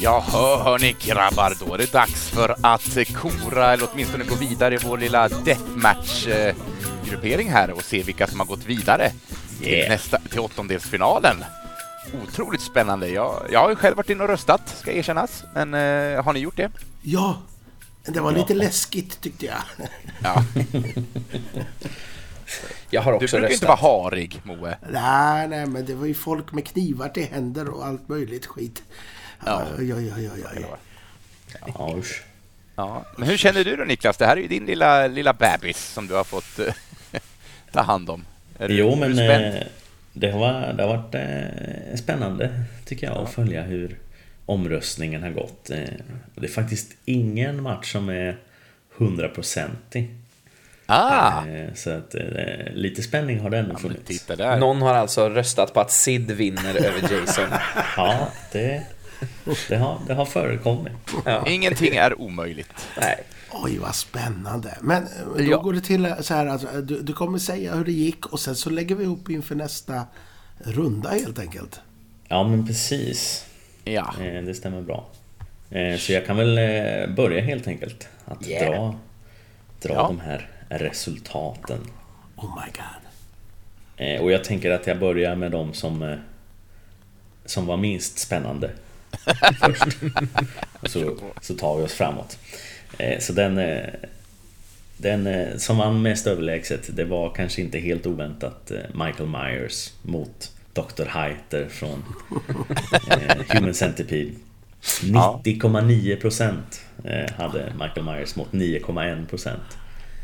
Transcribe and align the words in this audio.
Ja, 0.00 0.24
hörni 0.64 0.96
grabbar, 1.00 1.54
då 1.60 1.74
är 1.74 1.78
det 1.78 1.92
dags 1.92 2.30
för 2.30 2.56
att 2.60 2.98
kora, 3.14 3.72
eller 3.72 3.88
åtminstone 3.92 4.24
gå 4.24 4.34
vidare 4.34 4.74
i 4.74 4.78
vår 4.84 4.98
lilla 4.98 5.28
deathmatch. 5.28 6.26
Eh, 6.26 6.54
deathmatch-gruppering 7.08 7.50
här 7.50 7.70
och 7.70 7.82
se 7.84 8.02
vilka 8.02 8.26
som 8.26 8.38
har 8.40 8.46
gått 8.46 8.64
vidare 8.66 9.10
till, 9.58 9.68
Yeah. 9.68 9.90
nästa, 9.90 10.18
till 10.18 10.40
åttondelsfinalen. 10.40 11.44
Otroligt 12.22 12.60
spännande. 12.60 13.08
Jag, 13.08 13.42
jag 13.52 13.60
har 13.60 13.70
ju 13.70 13.76
själv 13.76 13.96
varit 13.96 14.10
inne 14.10 14.22
och 14.22 14.28
röstat, 14.28 14.76
ska 14.80 14.92
erkännas. 14.92 15.44
Men 15.54 15.74
eh, 15.74 16.24
har 16.24 16.32
ni 16.32 16.40
gjort 16.40 16.56
det? 16.56 16.70
Ja, 17.02 17.42
det 18.04 18.20
var 18.20 18.32
lite 18.32 18.54
läskigt 18.54 19.20
tyckte 19.20 19.46
jag. 19.46 19.88
Ja. 20.22 20.44
Jag 22.90 23.02
har 23.02 23.12
Du 23.12 23.16
också 23.16 23.36
brukar 23.36 23.48
ju 23.48 23.54
inte 23.54 23.66
röstat. 23.66 23.82
vara 23.82 24.00
harig, 24.02 24.40
Moe. 24.44 24.78
Nej, 24.92 25.48
nej, 25.48 25.66
men 25.66 25.86
det 25.86 25.94
var 25.94 26.06
ju 26.06 26.14
folk 26.14 26.52
med 26.52 26.66
knivar 26.66 27.08
till 27.08 27.26
händer 27.32 27.68
och 27.68 27.86
allt 27.86 28.08
möjligt 28.08 28.46
skit. 28.46 28.82
Ja. 29.46 29.62
Oj, 29.78 29.94
oj, 29.94 30.12
oj, 30.16 30.30
oj. 30.56 30.66
Ja, 31.78 31.94
usch. 31.98 32.22
Ja. 32.76 33.04
Men 33.16 33.28
hur 33.28 33.36
känner 33.36 33.64
du 33.64 33.76
då 33.76 33.84
Niklas? 33.84 34.16
Det 34.16 34.26
här 34.26 34.36
är 34.36 34.40
ju 34.40 34.48
din 34.48 34.66
lilla, 34.66 35.06
lilla 35.06 35.32
bebis 35.32 35.78
som 35.92 36.06
du 36.06 36.14
har 36.14 36.24
fått 36.24 36.58
eh, 36.58 36.74
ta 37.78 37.84
hand 37.92 38.10
om. 38.10 38.24
Är 38.58 38.68
du- 38.68 38.74
Jo, 38.74 38.92
är 38.92 38.96
men 38.96 39.16
du 39.16 39.22
eh, 39.32 39.62
det 40.12 40.30
har, 40.30 40.72
det 40.72 40.82
har 40.82 40.96
varit 40.96 41.14
eh, 41.14 41.96
spännande 41.98 42.50
tycker 42.84 43.06
jag 43.06 43.16
att 43.18 43.30
följa 43.32 43.62
hur 43.62 43.98
omröstningen 44.46 45.22
har 45.22 45.30
gått. 45.30 45.70
Eh, 45.70 45.78
det 46.34 46.46
är 46.46 46.50
faktiskt 46.50 46.92
ingen 47.04 47.62
match 47.62 47.92
som 47.92 48.08
är 48.08 48.36
hundraprocentig. 48.96 50.14
Ah! 50.86 51.42
Så 51.74 51.90
att 51.90 52.14
lite 52.72 53.02
spänning 53.02 53.40
har 53.40 53.50
det 53.50 53.58
ändå 53.58 53.74
Ja, 53.74 53.78
funnits. 53.78 54.26
där. 54.26 54.56
Någon 54.56 54.82
har 54.82 54.94
alltså 54.94 55.28
röstat 55.28 55.74
på 55.74 55.80
att 55.80 55.90
Sid 55.92 56.30
vinner 56.30 56.74
över 56.76 57.12
Jason. 57.12 57.44
Ja, 57.96 58.28
det, 58.52 58.82
det, 59.68 59.76
har, 59.76 59.98
det 60.06 60.14
har 60.14 60.24
förekommit. 60.24 60.92
Ja. 61.24 61.44
Ingenting 61.48 61.96
är 61.96 62.20
omöjligt. 62.20 62.88
Nej. 63.00 63.16
Oj, 63.52 63.78
vad 63.78 63.94
spännande. 63.94 64.78
Men 64.80 65.02
eh, 65.02 65.10
då 65.36 65.42
Ja. 65.42 65.58
går 65.58 65.72
det 65.72 65.80
till 65.80 66.14
så 66.20 66.34
här 66.34 66.46
att 66.46 66.88
du, 66.88 67.00
du 67.00 67.12
kommer 67.12 67.38
säga 67.38 67.74
hur 67.74 67.84
det 67.84 67.92
gick 67.92 68.26
och 68.26 68.40
sen 68.40 68.56
så 68.56 68.70
lägger 68.70 68.94
vi 68.94 69.04
ihop 69.04 69.30
inför 69.30 69.54
nästa 69.54 70.04
runda 70.58 71.10
helt 71.10 71.38
enkelt. 71.38 71.80
Ja, 72.28 72.48
men 72.48 72.66
precis. 72.66 73.44
Ja. 73.84 74.14
Eh, 74.20 74.42
Det 74.44 74.54
stämmer 74.54 74.82
bra. 74.82 75.06
Så 75.98 76.12
jag 76.12 76.26
kan 76.26 76.36
väl 76.36 76.54
börja 77.14 77.40
helt 77.42 77.66
enkelt. 77.68 78.08
Att 78.24 78.46
Yeah. 78.48 78.70
dra, 78.72 78.98
dra 79.82 79.94
Ja. 79.94 80.02
de 80.02 80.20
här 80.20 80.50
resultaten. 80.68 81.78
Oh 82.36 82.54
my 82.64 82.72
god. 82.72 84.20
Och 84.22 84.32
jag 84.32 84.44
tänker 84.44 84.70
att 84.70 84.86
jag 84.86 84.98
börjar 84.98 85.36
med 85.36 85.50
de 85.52 85.74
som, 85.74 86.16
som 87.44 87.66
var 87.66 87.76
minst 87.76 88.18
spännande. 88.18 88.70
Först. 89.60 89.96
Och 90.82 90.90
så, 90.90 91.16
så 91.40 91.54
tar 91.54 91.76
vi 91.76 91.82
oss 91.84 91.92
framåt. 91.92 92.38
Eh, 92.98 93.18
Så 93.18 93.32
den, 93.32 93.58
eh, 93.58 93.84
den 94.96 95.26
eh, 95.26 95.56
som 95.56 95.78
vann 95.78 96.02
mest 96.02 96.26
överlägset, 96.26 96.96
det 96.96 97.04
var 97.04 97.34
kanske 97.34 97.60
inte 97.60 97.78
helt 97.78 98.06
oväntat 98.06 98.72
Michael 98.94 99.28
Myers 99.28 99.92
mot 100.02 100.52
Dr. 100.72 101.04
Heiter 101.08 101.68
från 101.68 102.04
Human 103.48 103.74
Centipede. 103.74 104.30
Ja. 105.02 105.40
90,9% 105.44 106.52
eh, 107.04 107.34
hade 107.36 107.72
Michael 107.80 108.04
Myers 108.06 108.36
mot 108.36 108.52
9,1%. 108.52 109.56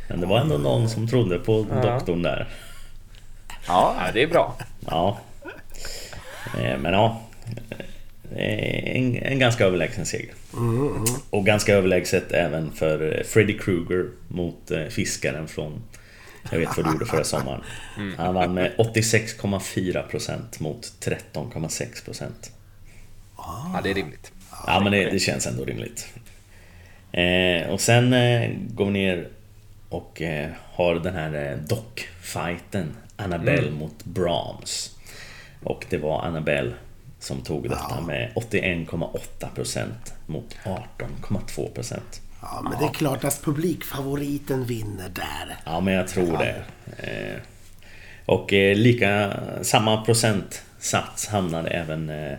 Men 0.08 0.20
det 0.20 0.26
var 0.26 0.40
ändå 0.40 0.58
någon 0.58 0.88
som 0.88 1.08
trodde 1.08 1.38
på 1.38 1.66
doktorn 1.82 2.22
där. 2.22 2.48
Ja. 3.66 3.96
Det 4.14 4.22
är 4.22 4.26
bra. 4.26 4.56
Ja. 4.86 5.18
Men 6.78 6.92
ja. 6.92 7.20
Eh, 8.32 8.96
En, 8.96 9.16
en 9.16 9.38
ganska 9.38 9.64
överlägsen 9.64 10.06
seger. 10.06 10.34
Och 11.30 11.46
ganska 11.46 11.74
överlägset 11.74 12.32
även 12.32 12.72
för 12.72 13.18
eh, 13.18 13.24
Freddy 13.24 13.58
Krueger 13.58 14.06
mot 14.28 14.70
eh, 14.70 14.86
Fiskaren 14.86 15.48
från 15.48 15.82
Jag 16.50 16.58
vet 16.58 16.76
vad 16.76 16.86
du 16.86 16.92
gjorde 16.92 17.06
förra 17.06 17.24
sommaren. 17.24 17.60
Han 18.16 18.34
vann 18.34 18.54
med 18.54 18.72
86,4% 18.78 20.62
mot 20.62 20.92
13,6%. 21.00 22.24
Ja, 23.36 23.80
det 23.82 23.90
är 23.90 23.94
rimligt. 23.94 24.32
Ja 24.66 24.80
men 24.80 24.92
det, 24.92 25.10
det 25.10 25.18
känns 25.18 25.46
ändå 25.46 25.64
rimligt. 25.64 26.08
Eh, 27.12 27.70
och 27.70 27.80
sen 27.80 28.12
eh, 28.12 28.50
går 28.74 28.84
vi 28.86 28.90
ner 28.92 29.28
och 29.88 30.22
eh, 30.22 30.50
har 30.72 30.94
den 30.94 31.14
här 31.14 31.50
eh, 31.52 31.58
dockfighten 31.58 32.96
Annabelle 33.16 33.70
mot 33.70 34.04
Brahms. 34.04 34.96
Och 35.62 35.84
det 35.90 35.98
var 35.98 36.22
Annabelle 36.22 36.72
som 37.24 37.40
tog 37.40 37.68
detta 37.68 38.00
med 38.00 38.32
81,8% 38.34 39.88
mot 40.26 40.56
18,2%. 40.64 42.00
Ja, 42.40 42.60
men 42.62 42.78
det 42.78 42.84
är 42.84 42.94
klart 42.94 43.24
att 43.24 43.42
publikfavoriten 43.42 44.64
vinner 44.64 45.08
där. 45.08 45.56
Ja 45.64 45.80
men 45.80 45.94
jag 45.94 46.08
tror 46.08 46.38
det. 46.38 46.64
Eh, 46.96 47.40
och 48.26 48.52
eh, 48.52 48.76
lika 48.76 49.32
samma 49.62 50.04
procentsats 50.04 51.28
hamnade 51.28 51.70
även 51.70 52.10
eh, 52.10 52.38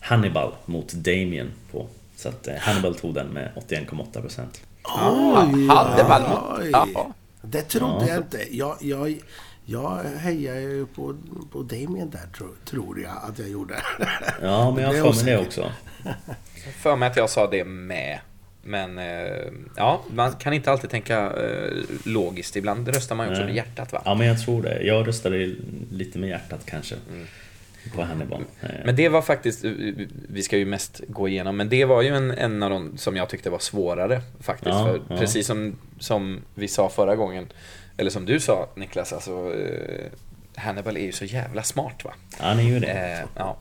Hannibal 0.00 0.52
mot 0.66 0.92
Damien 0.92 1.50
på. 1.72 1.86
Så 2.16 2.28
att 2.28 2.48
Hannibal 2.58 2.94
tog 2.94 3.14
den 3.14 3.26
med 3.26 3.50
81,8%. 3.68 4.46
Oj, 4.84 5.68
Hannibal 5.68 6.22
mot-. 6.22 7.14
Det 7.42 7.62
trodde 7.62 8.06
jag 8.06 8.16
inte. 8.16 8.56
Jag, 8.56 8.76
jag, 8.80 9.18
jag 9.72 9.98
hejar 10.18 10.54
ju 10.54 10.86
på, 10.86 11.16
på 11.52 11.62
Damien 11.62 12.10
där, 12.10 12.26
tror, 12.36 12.50
tror 12.64 13.00
jag 13.00 13.12
att 13.22 13.38
jag 13.38 13.48
gjorde. 13.48 13.74
Ja 14.42 14.70
men 14.70 14.84
jag 14.84 15.04
har 15.04 15.12
för 15.12 15.24
mig 15.24 15.34
det 15.34 15.40
också. 15.40 15.72
För 16.78 16.96
mig 16.96 17.08
att 17.08 17.16
jag 17.16 17.30
sa 17.30 17.50
det 17.50 17.64
med. 17.64 18.18
Men 18.62 18.98
eh, 18.98 19.52
ja, 19.76 20.02
man 20.14 20.32
kan 20.32 20.52
inte 20.52 20.70
alltid 20.70 20.90
tänka 20.90 21.18
eh, 21.18 21.72
logiskt. 22.04 22.56
Ibland 22.56 22.88
röstar 22.88 23.16
man 23.16 23.26
ju 23.26 23.30
också 23.30 23.42
Nej. 23.44 23.54
med 23.54 23.56
hjärtat 23.56 23.92
va? 23.92 24.02
Ja 24.04 24.14
men 24.14 24.26
jag 24.26 24.40
tror 24.40 24.62
det. 24.62 24.82
Jag 24.82 25.08
röstade 25.08 25.54
lite 25.90 26.18
med 26.18 26.28
hjärtat 26.28 26.60
kanske. 26.66 26.94
På 27.94 28.02
Hannibal. 28.02 28.44
Eh, 28.60 28.68
Men 28.84 28.96
det 28.96 29.08
var 29.08 29.22
faktiskt, 29.22 29.64
vi 30.28 30.42
ska 30.42 30.58
ju 30.58 30.64
mest 30.66 31.00
gå 31.08 31.28
igenom, 31.28 31.56
men 31.56 31.68
det 31.68 31.84
var 31.84 32.02
ju 32.02 32.08
en, 32.08 32.30
en 32.30 32.62
av 32.62 32.70
de 32.70 32.98
som 32.98 33.16
jag 33.16 33.28
tyckte 33.28 33.50
var 33.50 33.58
svårare 33.58 34.20
faktiskt. 34.40 34.74
Ja, 34.74 34.84
för 34.84 35.00
ja. 35.08 35.16
Precis 35.16 35.46
som, 35.46 35.76
som 35.98 36.40
vi 36.54 36.68
sa 36.68 36.88
förra 36.88 37.16
gången, 37.16 37.46
eller 37.96 38.10
som 38.10 38.24
du 38.26 38.40
sa 38.40 38.68
Niklas, 38.76 39.12
alltså 39.12 39.54
eh, 39.54 40.10
Hannibal 40.56 40.96
är 40.96 41.00
ju 41.00 41.12
så 41.12 41.24
jävla 41.24 41.62
smart 41.62 42.04
va? 42.04 42.12
Han 42.38 42.58
är 42.58 42.62
ju 42.62 42.80
det. 42.80 42.86
Eh, 42.92 43.26
ja. 43.36 43.56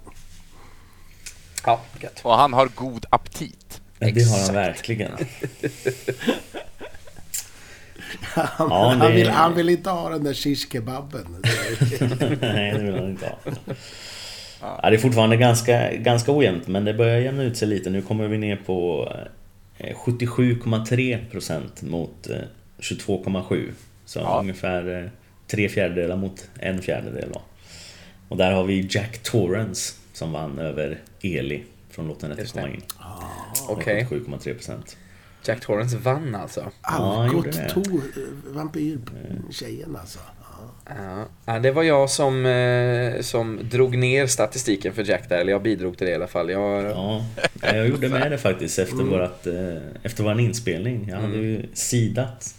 Ja, 1.66 1.82
gött. 2.02 2.20
Och 2.24 2.34
han 2.38 2.54
har 2.54 2.68
god 2.76 3.06
aptit. 3.10 3.82
det 4.00 4.06
har 4.06 4.12
exakt. 4.12 4.46
han 4.46 4.56
verkligen. 4.56 5.12
Han, 8.22 8.48
Ja, 8.70 8.90
han, 8.90 9.00
det- 9.00 9.12
vill, 9.16 9.30
han 9.30 9.56
vill 9.56 9.70
inte 9.70 9.90
ha 9.90 10.10
den 10.10 10.24
där 10.24 10.34
shish-kebaben. 10.34 11.26
Nej, 12.42 12.72
det 12.74 12.84
vill 12.84 12.96
han 12.96 13.10
inte 13.10 13.26
ha. 13.26 13.38
Ja, 14.62 14.90
det 14.90 14.96
är 14.96 15.00
fortfarande 15.00 15.38
ganska, 15.38 15.94
ganska 15.96 16.32
ojämnt, 16.32 16.68
men 16.68 16.86
det 16.86 16.94
börjar 16.94 17.20
jämna 17.20 17.44
ut 17.44 17.58
sig 17.58 17.68
lite. 17.68 17.90
Nu 17.90 18.02
kommer 18.02 18.28
vi 18.28 18.38
ner 18.38 18.56
på 18.56 19.08
eh, 19.78 19.96
77,3% 20.06 21.86
mot 21.86 22.30
eh, 22.30 22.36
22,7%. 22.80 23.72
Så 24.12 24.20
Ja. 24.20 24.40
ungefär 24.40 25.04
eh, 25.04 25.10
tre 25.48 25.70
fjärdedelar 25.70 26.16
mot 26.18 26.50
en 26.60 26.82
fjärdedel. 26.82 27.30
Då. 27.34 27.42
Och 28.30 28.38
där 28.38 28.52
har 28.52 28.64
vi 28.64 28.88
Jack 28.90 29.18
Torrance 29.24 29.94
som 30.14 30.32
vann 30.32 30.60
över 30.60 31.00
Eli 31.22 31.64
från 31.90 32.08
Låt 32.08 32.20
den 32.20 32.30
rätte 32.30 32.42
Just 32.42 32.54
det. 32.54 32.62
komma 32.62 32.74
in. 32.74 32.82
Okej, 33.70 34.08
7,3%. 34.10 34.96
Jack 35.46 35.62
Torrance 35.62 35.98
vann 35.98 36.36
alltså. 36.36 36.72
han 36.82 37.28
gjorde 37.32 37.38
Algot 37.50 37.56
det. 37.56 37.70
Tor, 37.70 38.02
vampyrtjejen 38.54 39.96
alltså. 39.96 40.20
Ja. 40.88 40.96
Ja. 40.98 41.26
Ja, 41.54 41.60
det 41.60 41.72
var 41.72 41.84
jag 41.84 42.10
som, 42.10 42.46
eh, 42.46 43.22
som 43.22 43.60
drog 43.64 43.98
ner 43.98 44.28
statistiken 44.28 44.94
för 44.94 45.10
Jack 45.10 45.30
där, 45.30 45.38
eller 45.38 45.52
jag 45.52 45.62
bidrog 45.64 45.98
till 45.98 46.08
det 46.08 46.12
i 46.12 46.16
alla 46.16 46.28
fall. 46.28 46.50
Jag, 46.50 46.84
Ja, 46.86 47.26
jag 47.62 47.88
gjorde 47.88 48.10
med 48.10 48.32
det 48.32 48.38
faktiskt 48.38 48.80
efter, 48.80 49.04
vårat, 49.04 49.48
eh, 49.48 49.78
efter 50.04 50.24
vår 50.24 50.40
inspelning. 50.40 51.08
Jag 51.10 51.18
hade 51.18 51.38
ju 51.38 51.66
sidat 51.74 52.56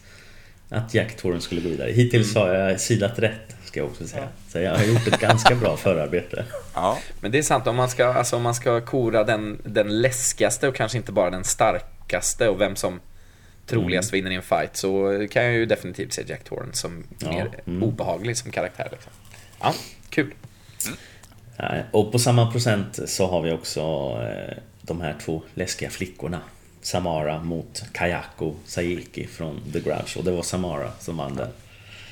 att 0.72 0.94
Jack 0.94 1.16
Torrance 1.16 1.46
skulle 1.46 1.60
gå 1.60 1.68
vidare. 1.68 1.90
Hittills 1.90 2.34
har 2.34 2.54
jag 2.54 2.80
sidat 2.80 3.18
rätt, 3.18 3.56
ska 3.64 3.80
jag 3.80 3.86
också 3.86 4.06
säga. 4.06 4.28
Så 4.48 4.58
jag 4.58 4.76
har 4.76 4.84
gjort 4.84 5.06
ett 5.06 5.20
ganska 5.20 5.54
bra 5.54 5.76
förarbete. 5.76 6.44
Ja. 6.74 6.98
Men 7.20 7.32
det 7.32 7.38
är 7.38 7.42
sant, 7.42 7.66
om 7.66 7.76
man 7.76 7.88
ska, 7.88 8.06
alltså, 8.06 8.36
om 8.36 8.42
man 8.42 8.54
ska 8.54 8.80
kora 8.80 9.24
den, 9.24 9.60
den 9.64 10.00
läskigaste 10.00 10.68
och 10.68 10.74
kanske 10.74 10.98
inte 10.98 11.12
bara 11.12 11.30
den 11.30 11.44
starkaste 11.44 12.48
och 12.48 12.60
vem 12.60 12.76
som 12.76 13.00
troligast 13.66 14.12
vinner 14.12 14.30
i 14.30 14.34
en 14.34 14.42
fight 14.42 14.76
så 14.76 15.26
kan 15.30 15.44
jag 15.44 15.52
ju 15.52 15.66
definitivt 15.66 16.12
se 16.12 16.22
Jack 16.26 16.44
Torrance 16.44 16.80
som 16.80 17.04
Ja, 17.18 17.32
mer 17.32 17.50
mm. 17.66 17.82
obehaglig 17.82 18.36
som 18.36 18.50
karaktär. 18.50 18.88
Liksom. 18.92 19.12
Ja, 19.60 19.74
kul. 20.10 20.34
Nej, 21.58 21.84
Och 21.90 22.12
på 22.12 22.18
samma 22.18 22.50
procent 22.50 22.98
så 23.06 23.26
har 23.26 23.42
vi 23.42 23.52
också 23.52 23.80
eh, 24.22 24.56
de 24.82 25.00
här 25.00 25.16
två 25.24 25.42
läskiga 25.54 25.90
flickorna. 25.90 26.40
Samara 26.82 27.42
mot 27.42 27.82
Kayako 27.92 28.54
Sayiki 28.66 29.26
från 29.26 29.60
The 29.72 29.80
Grudge. 29.80 30.16
Och 30.18 30.24
det 30.24 30.30
var 30.30 30.42
Samara 30.42 30.90
som 30.98 31.16
vann 31.16 31.36
den 31.36 31.48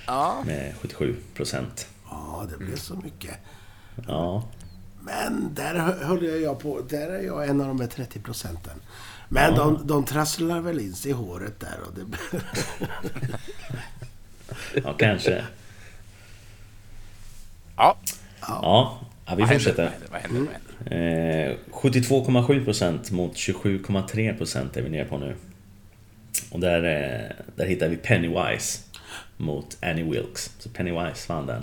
Ja. 0.06 0.42
med 0.46 0.74
77 0.80 1.16
procent. 1.34 1.88
Ja, 2.10 2.46
det 2.50 2.64
blev 2.64 2.76
så 2.76 2.94
mycket. 2.96 3.34
Ja, 4.08 4.44
Men 5.02 5.54
där 5.54 5.74
hö- 5.74 6.04
höll 6.04 6.42
jag, 6.42 6.58
på. 6.58 6.80
Där 6.80 7.08
är 7.10 7.22
jag 7.22 7.48
en 7.48 7.60
av 7.60 7.66
de 7.66 7.80
här 7.80 7.86
30 7.88 8.20
procenten. 8.20 8.80
Men 9.28 9.54
de, 9.54 9.86
de 9.86 10.04
trasslar 10.04 10.60
väl 10.60 10.80
in 10.80 10.94
sig 10.94 11.10
i 11.10 11.14
håret 11.14 11.60
där 11.60 11.78
och 11.86 11.94
det... 11.94 12.06
ja 14.84 14.92
kanske. 14.98 15.44
Ja. 17.76 17.96
Ja, 18.40 18.60
ja 18.62 19.00
vi 19.36 19.40
Vad 19.42 19.48
händer? 19.48 19.64
fortsätter. 19.64 19.90
Vad 20.10 20.20
händer? 20.20 20.40
Vad 20.40 20.92
händer? 20.92 21.50
Eh, 21.50 21.56
72,7% 21.72 23.12
mot 23.12 23.34
27,3% 23.36 24.76
är 24.78 24.82
vi 24.82 24.90
nere 24.90 25.04
på 25.04 25.18
nu. 25.18 25.34
Och 26.50 26.60
där, 26.60 26.76
eh, 26.84 27.36
där 27.56 27.66
hittar 27.66 27.88
vi 27.88 27.96
Pennywise 27.96 28.78
mot 29.36 29.76
Annie 29.82 30.02
Wilkes. 30.02 30.50
Så 30.58 30.68
Pennywise 30.68 31.32
vann 31.32 31.46
den. 31.46 31.62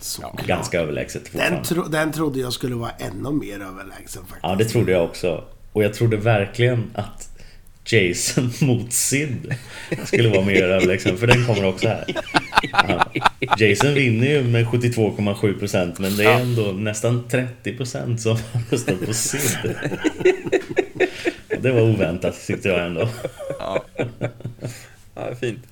Så. 0.00 0.34
Ganska 0.46 0.80
överlägset 0.80 1.32
Den, 1.32 1.62
tro, 1.62 1.82
den 1.82 2.12
trodde 2.12 2.40
jag 2.40 2.52
skulle 2.52 2.74
vara 2.74 2.90
ännu 2.90 3.30
mer 3.30 3.54
överlägsen 3.60 4.22
faktiskt. 4.22 4.40
Ja, 4.42 4.54
det 4.54 4.64
trodde 4.64 4.92
jag 4.92 5.04
också. 5.04 5.44
Och 5.72 5.84
jag 5.84 5.94
trodde 5.94 6.16
verkligen 6.16 6.90
att 6.94 7.33
Jason 7.86 8.52
mot 8.60 8.92
Sid 8.92 9.54
skulle 10.04 10.28
vara 10.28 10.44
mer 10.44 10.62
överlägsen, 10.62 11.16
för 11.16 11.26
den 11.26 11.46
kommer 11.46 11.64
också 11.64 11.88
här. 11.88 12.04
Ja. 12.72 13.06
Jason 13.58 13.94
vinner 13.94 14.26
ju 14.26 14.42
med 14.42 14.66
72,7% 14.66 16.00
men 16.00 16.16
det 16.16 16.24
är 16.24 16.40
ändå 16.40 16.62
nästan 16.62 17.24
30% 17.64 18.16
som 18.16 18.38
röstar 18.70 18.94
på 19.06 19.12
Sid. 19.12 19.74
Det 21.58 21.70
var 21.70 21.80
oväntat 21.80 22.46
tyckte 22.46 22.68
jag 22.68 22.86
ändå. 22.86 23.08
Ja. 23.58 23.84
Ja, 25.14 25.34
fint. 25.40 25.66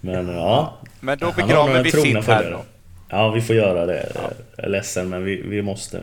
Men 0.00 0.28
ja. 0.28 0.78
Men 1.00 1.18
då 1.18 1.26
har 1.26 1.46
begraver 1.46 1.82
vi 1.82 1.90
Sid 1.90 2.16
här 2.16 2.50
då. 2.50 2.64
Ja, 3.08 3.30
vi 3.30 3.40
får 3.40 3.56
göra 3.56 3.86
det. 3.86 4.12
Jag 4.14 4.64
är 4.64 4.68
ledsen, 4.68 5.08
men 5.08 5.24
vi, 5.24 5.42
vi 5.42 5.62
måste. 5.62 6.00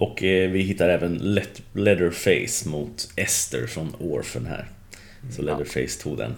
Och 0.00 0.22
eh, 0.22 0.50
vi 0.50 0.62
hittar 0.62 0.88
även 0.88 1.14
Let 1.14 1.62
Leatherface 1.72 2.68
mot 2.68 3.12
Esther 3.16 3.66
från 3.66 3.94
Orphan 3.98 4.46
här. 4.46 4.68
Så 5.30 5.42
Leatherface 5.42 6.02
tog 6.02 6.18
den 6.18 6.36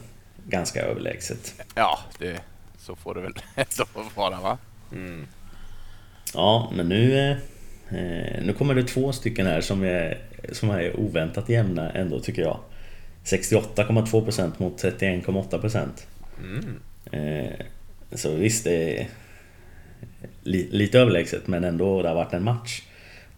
ganska 0.49 0.83
överlägset. 0.83 1.55
Ja, 1.75 1.99
det, 2.19 2.41
så 2.79 2.97
får 2.97 3.15
det 3.15 3.21
väl 3.21 3.33
ändå 3.55 4.11
vara 4.15 4.41
va? 4.41 4.59
Ja, 6.35 6.73
men 6.75 6.89
nu... 6.89 7.31
eh, 7.31 7.37
Eh, 7.93 8.43
nu 8.45 8.53
kommer 8.59 8.75
det 8.75 8.83
två 8.85 9.13
stycken 9.13 9.47
här 9.47 9.61
som 9.61 9.85
är, 9.85 10.19
som 10.53 10.71
är 10.71 11.01
oväntat 11.01 11.49
jämna 11.49 11.91
ändå 11.91 12.21
tycker 12.21 12.43
jag. 12.43 12.59
68,2% 13.25 14.53
mot 14.59 14.83
31,8%. 14.85 15.89
Eh, 17.13 17.67
så 18.13 18.35
visst, 18.35 18.65
det 18.65 19.01
är 19.01 19.09
li, 20.43 20.69
lite 20.71 20.99
överlägset 20.99 21.47
men 21.47 21.65
ändå 21.65 22.03
det 22.03 22.09
har 22.09 22.15
varit 22.15 22.33
en 22.33 22.45
match. 22.45 22.83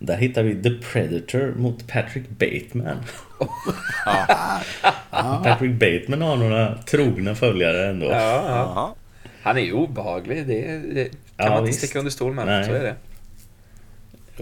Där 0.04 0.16
hittar 0.16 0.42
vi 0.42 0.62
The 0.62 0.70
Predator 0.70 1.54
mot 1.56 1.88
Patrick 1.88 2.28
Bateman. 2.28 2.96
Patrick 5.44 5.72
Bateman 5.72 6.22
har 6.22 6.36
några 6.36 6.78
trogna 6.82 7.34
följare 7.34 7.86
ändå. 7.88 8.06
Ja, 8.06 8.44
ja. 8.48 8.94
Han 9.42 9.56
är 9.56 9.60
ju 9.62 9.72
obehaglig. 9.72 10.46
Det, 10.46 10.78
det 10.94 11.04
kan 11.04 11.12
Ja, 11.36 11.48
man 11.48 11.58
inte 11.58 11.66
visst. 11.66 11.78
sticka 11.78 11.98
under 11.98 12.10
stol 12.10 12.34
med. 12.34 12.46
Nej. 12.46 12.64
Så 12.64 12.72
är 12.72 12.82
det. 12.82 12.94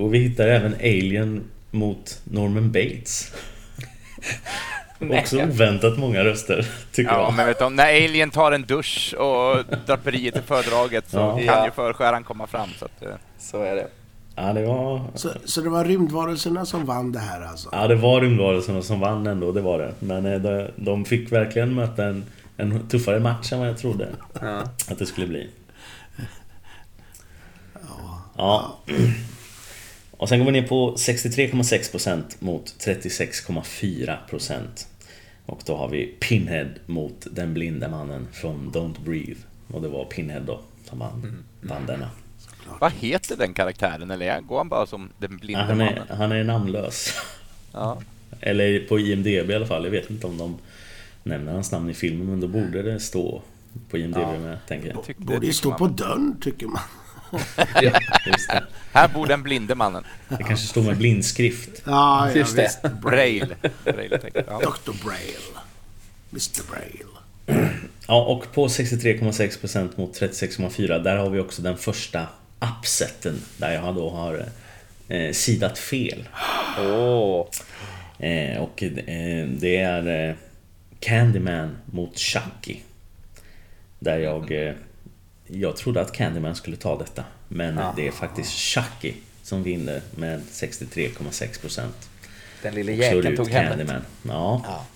Och 0.02 0.14
vi 0.14 0.18
hittar 0.18 0.48
även 0.48 0.74
Alien 0.74 1.44
mot 1.70 2.20
Norman 2.24 2.72
Bates. 2.72 3.32
Också 5.10 5.42
oväntat 5.42 5.98
många 5.98 6.24
röster, 6.24 6.66
tycker 6.92 7.12
Ja, 7.12 7.22
jag. 7.22 7.34
men 7.34 7.46
vet 7.46 7.58
du, 7.58 7.68
när 7.68 7.84
Alien 8.04 8.30
tar 8.30 8.52
en 8.52 8.62
dusch 8.62 9.14
och 9.18 9.64
draperiet 9.86 10.36
är 10.36 10.42
fördraget 10.42 11.08
så 11.10 11.16
Ja. 11.16 11.40
kan 11.54 11.64
ju 11.64 11.70
förskäran 11.70 12.24
komma 12.24 12.46
fram. 12.46 12.68
Så 12.78 12.84
att, 12.84 13.02
eh, 13.02 13.08
Så 13.38 13.62
är 13.62 13.74
det. 13.76 13.86
Ja, 14.42 14.52
det 14.52 14.66
var... 14.66 15.02
Så, 15.14 15.30
så 15.44 15.60
det 15.60 15.68
var 15.68 15.84
rymdvarelserna 15.84 16.66
som 16.66 16.84
vann 16.84 17.12
det 17.12 17.18
här 17.18 17.40
alltså? 17.40 17.68
Ja, 17.72 17.88
det 17.88 17.94
var 17.96 18.20
rymdvarelserna 18.20 18.82
som 18.82 19.00
vann 19.00 19.26
ändå, 19.26 19.52
det 19.52 19.60
var 19.60 19.78
det. 19.78 19.94
Men 20.00 20.26
eh, 20.26 20.40
de, 20.40 20.68
de 20.76 21.04
fick 21.04 21.32
verkligen 21.32 21.74
möta 21.74 22.04
en, 22.04 22.24
en 22.56 22.88
tuffare 22.88 23.20
match 23.20 23.52
än 23.52 23.58
vad 23.58 23.68
jag 23.68 23.78
trodde 23.78 24.08
Ja. 24.40 24.60
att 24.88 24.98
det 24.98 25.06
skulle 25.06 25.26
bli. 25.26 25.48
Ja. 28.36 28.76
Och 30.10 30.28
sen 30.28 30.38
går 30.38 30.46
vi 30.46 30.52
ner 30.52 30.68
på 30.68 30.94
63,6% 30.94 32.22
mot 32.38 32.74
36,4%. 32.78 34.56
Och 35.46 35.60
då 35.66 35.76
har 35.76 35.88
vi 35.88 36.06
Pinhead 36.20 36.68
mot 36.86 37.26
den 37.30 37.54
blinde 37.54 37.88
mannen 37.88 38.28
från 38.32 38.70
Don't 38.72 39.04
Breathe. 39.04 39.40
Och 39.72 39.82
det 39.82 39.88
var 39.88 40.04
Pinhead 40.04 40.40
då 40.40 40.60
som 40.88 40.98
vann, 40.98 41.44
vann 41.60 41.86
denna. 41.86 42.10
Vad 42.80 42.92
heter 42.92 43.36
den 43.36 43.54
karaktären? 43.54 44.10
Eller 44.10 44.40
går 44.40 44.58
han 44.58 44.68
bara 44.68 44.86
som 44.86 45.10
den 45.18 45.30
Ja, 45.32 45.38
blinde 45.38 45.62
han, 45.62 45.80
är, 45.80 45.84
mannen? 45.84 46.06
han 46.18 46.32
är 46.32 46.44
namnlös. 46.44 47.14
Ja. 47.72 48.02
Eller 48.40 48.80
på 48.88 48.98
IMDB 48.98 49.26
i 49.50 49.54
alla 49.54 49.66
fall. 49.66 49.84
Jag 49.84 49.90
vet 49.90 50.10
inte 50.10 50.26
om 50.26 50.38
de 50.38 50.58
nämner 51.22 51.52
hans 51.52 51.72
namn 51.72 51.90
i 51.90 51.94
filmen, 51.94 52.26
men 52.26 52.40
då 52.40 52.48
borde 52.48 52.82
det 52.82 53.00
stå 53.00 53.42
på 53.90 53.98
IMDB 53.98 54.18
Ja. 54.18 54.38
med, 54.38 54.58
tänker 54.68 54.88
jag. 54.88 55.04
Det 55.06 55.14
Borde 55.24 55.46
ju 55.46 55.52
stå 55.52 55.68
man. 55.68 55.78
på 55.78 55.86
dörren, 55.86 56.36
tycker 56.40 56.66
man. 56.66 56.80
Just 58.26 58.48
det. 58.48 58.64
Här 58.92 59.08
bor 59.08 59.26
den 59.26 59.42
blinde 59.42 59.74
mannen. 59.74 60.04
det 60.28 60.42
kanske 60.44 60.66
står 60.66 60.82
med 60.82 60.96
blindskrift. 60.96 61.82
Ja, 61.84 62.28
ja 62.28 62.34
Just 62.36 62.56
det. 62.56 62.62
visst. 62.62 62.82
Braille. 63.02 63.56
Braille 63.84 64.20
ja. 64.34 64.58
Dr. 64.60 65.04
Braille. 65.04 65.58
Mr. 66.32 66.70
Braille. 66.70 67.04
Ja, 68.08 68.24
och 68.24 68.52
på 68.54 68.66
63,6% 68.66 69.88
mot 69.96 70.20
36,4% 70.20 71.02
där 71.02 71.16
har 71.16 71.30
vi 71.30 71.40
också 71.40 71.62
den 71.62 71.76
första 71.76 72.26
upseten 72.60 73.42
där 73.56 73.72
jag 73.72 73.94
då 73.94 74.10
har 74.10 74.46
eh, 75.08 75.32
sidat 75.32 75.78
fel. 75.78 76.28
Åh. 76.78 77.46
Eh, 78.18 78.62
och 78.62 78.82
eh, 78.82 79.46
det 79.48 79.76
är 79.76 80.28
eh, 80.28 80.34
Candyman 81.00 81.76
mot 81.84 82.18
Chucky. 82.18 82.76
Där 83.98 84.18
jag... 84.18 84.52
Eh, 84.52 84.74
jag 85.52 85.76
trodde 85.76 86.00
att 86.00 86.12
Candyman 86.12 86.54
skulle 86.54 86.76
ta 86.76 86.98
detta. 86.98 87.24
Men 87.48 87.80
det 87.96 88.06
är 88.06 88.12
faktiskt 88.12 88.50
Chucky 88.50 89.14
som 89.42 89.62
vinner 89.62 90.02
med 90.14 90.40
63,6%. 90.40 91.88
Den 92.62 92.74
lille 92.74 92.92
jäkeln 92.92 93.36
tog 93.36 93.48
hem. 93.48 93.68
Candyman. 93.68 94.02
Ja. 94.22 94.62
Ja. 94.64 94.86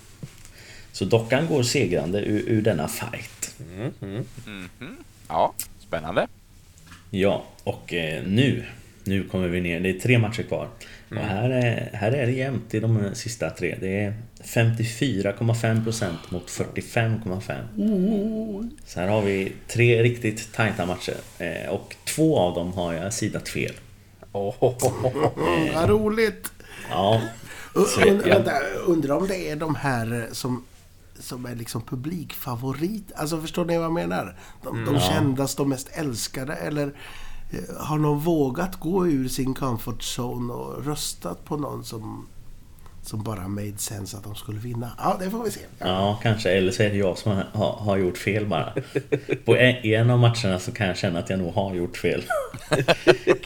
Så 0.92 1.04
dockan 1.04 1.46
går 1.46 1.62
segrande 1.62 2.20
ur, 2.20 2.48
ur 2.48 2.62
denna 2.62 2.88
fight. 2.88 3.54
ja, 5.28 5.54
spännande. 5.78 6.26
Ja, 7.14 7.44
och 7.64 7.94
eh, 7.94 8.22
nu, 8.26 8.64
nu 9.04 9.24
kommer 9.24 9.48
vi 9.48 9.60
ner. 9.60 9.80
Det 9.80 9.90
är 9.90 10.00
tre 10.00 10.18
matcher 10.18 10.42
kvar. 10.42 10.68
Och 11.10 11.16
här 11.16 11.50
är, 11.50 11.90
här 11.92 12.12
är 12.12 12.26
det 12.26 12.32
jämnt 12.32 12.74
i 12.74 12.80
de 12.80 13.10
sista 13.14 13.50
tre. 13.50 13.76
Det 13.80 14.04
är 14.04 14.14
54,5% 14.42 16.12
mot 16.28 16.50
45,5%. 16.50 18.70
Så 18.86 19.00
här 19.00 19.08
har 19.08 19.22
vi 19.22 19.52
tre 19.68 20.02
riktigt 20.02 20.52
tajta 20.52 20.86
matcher. 20.86 21.16
Eh, 21.38 21.70
och 21.70 21.96
två 22.04 22.38
av 22.38 22.54
dem 22.54 22.72
har 22.72 22.92
jag 22.92 23.12
sidat 23.12 23.48
fel. 23.48 23.72
Åh. 24.32 24.54
Mm, 25.36 25.74
vad 25.74 25.88
roligt! 25.88 26.52
Ja, 26.90 27.20
Så, 27.74 28.10
und, 28.10 28.22
ja. 28.26 28.34
vänta, 28.34 28.52
undrar 28.86 29.16
om 29.16 29.28
det 29.28 29.50
är 29.50 29.56
de 29.56 29.74
här 29.74 30.22
eh, 30.22 30.32
som, 30.32 30.64
som 31.18 31.46
är 31.46 31.54
liksom 31.54 31.82
publikfavorit. 31.82 33.12
Alltså 33.16 33.40
förstår 33.40 33.64
ni 33.64 33.76
vad 33.76 33.84
jag 33.84 33.92
menar? 33.92 34.36
De, 34.62 34.84
de 34.84 35.00
kändaste, 35.00 35.62
de 35.62 35.68
mest 35.68 35.88
älskade 35.92 36.54
eller 36.54 36.94
eh, 37.50 37.76
har 37.76 37.98
någon 37.98 38.18
vågat 38.18 38.80
gå 38.80 39.06
ur 39.06 39.28
sin 39.28 39.54
comfort 39.54 40.02
zone 40.02 40.52
och 40.52 40.86
röstat 40.86 41.44
på 41.44 41.56
någon 41.56 41.84
som, 41.84 42.28
som 43.02 43.22
bara 43.22 43.48
made 43.48 43.78
sense 43.78 44.16
att 44.16 44.24
de 44.24 44.34
skulle 44.34 44.58
vinna? 44.58 44.90
Ja, 44.98 45.16
det 45.20 45.30
får 45.30 45.44
vi 45.44 45.50
se. 45.50 45.60
Ja. 45.78 45.86
Ja, 45.86 46.20
kanske. 46.22 46.50
Eller 46.50 46.72
så 46.72 46.82
är 46.82 46.90
det 46.90 46.96
jag 46.96 47.18
som 47.18 47.32
har, 47.52 47.72
har, 47.72 47.96
gjort 47.96 48.18
fel 48.18 48.46
bara. 48.46 48.74
På 49.44 49.56
en, 49.56 49.86
i 49.86 49.94
en 49.94 50.10
av 50.10 50.18
matcherna 50.18 50.58
så 50.58 50.72
kan 50.72 50.86
jag 50.86 50.96
känna 50.96 51.18
att 51.18 51.30
jag 51.30 51.38
nog 51.38 51.54
har 51.54 51.74
gjort 51.74 51.96
fel. 51.96 52.22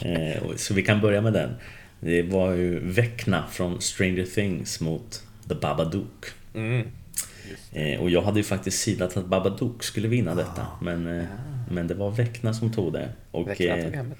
Eh, 0.01 0.55
så 0.55 0.73
vi 0.73 0.83
kan 0.83 1.01
börja 1.01 1.21
med 1.21 1.33
den. 1.33 1.55
Det 1.99 2.23
var 2.23 2.51
ju 2.51 2.79
Vecna 2.79 3.43
från 3.51 3.81
Stranger 3.81 4.25
Things 4.25 4.79
mot 4.79 5.23
The 5.47 5.55
Babadook. 5.55 6.25
Mm. 6.53 6.87
Eh, 7.71 7.99
och 7.99 8.09
jag 8.09 8.21
hade 8.21 8.39
ju 8.39 8.43
faktiskt 8.43 8.81
sidat 8.81 9.17
att 9.17 9.25
Babadook 9.25 9.83
skulle 9.83 10.07
vinna 10.07 10.35
detta. 10.35 10.67
Men, 10.81 11.19
eh, 11.19 11.25
men 11.71 11.87
det 11.87 11.93
var 11.93 12.11
Vecna 12.11 12.53
som 12.53 12.71
tog 12.71 12.93
det. 12.93 13.09
Och 13.31 13.47
tog 13.57 13.61
eh, 13.67 13.75
hem 13.75 14.13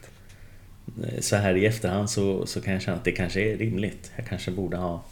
det. 0.86 1.22
så 1.22 1.36
här 1.36 1.58
i 1.58 1.66
efterhand 1.66 2.10
så, 2.10 2.46
så 2.46 2.62
kan 2.62 2.74
jag 2.74 2.82
känna 2.82 2.98
att 2.98 3.04
det 3.04 3.12
kanske 3.12 3.42
är 3.42 3.58
rimligt. 3.58 4.12
Jag 4.16 4.28
kanske 4.28 4.52
borde 4.52 4.78
ha, 4.78 5.04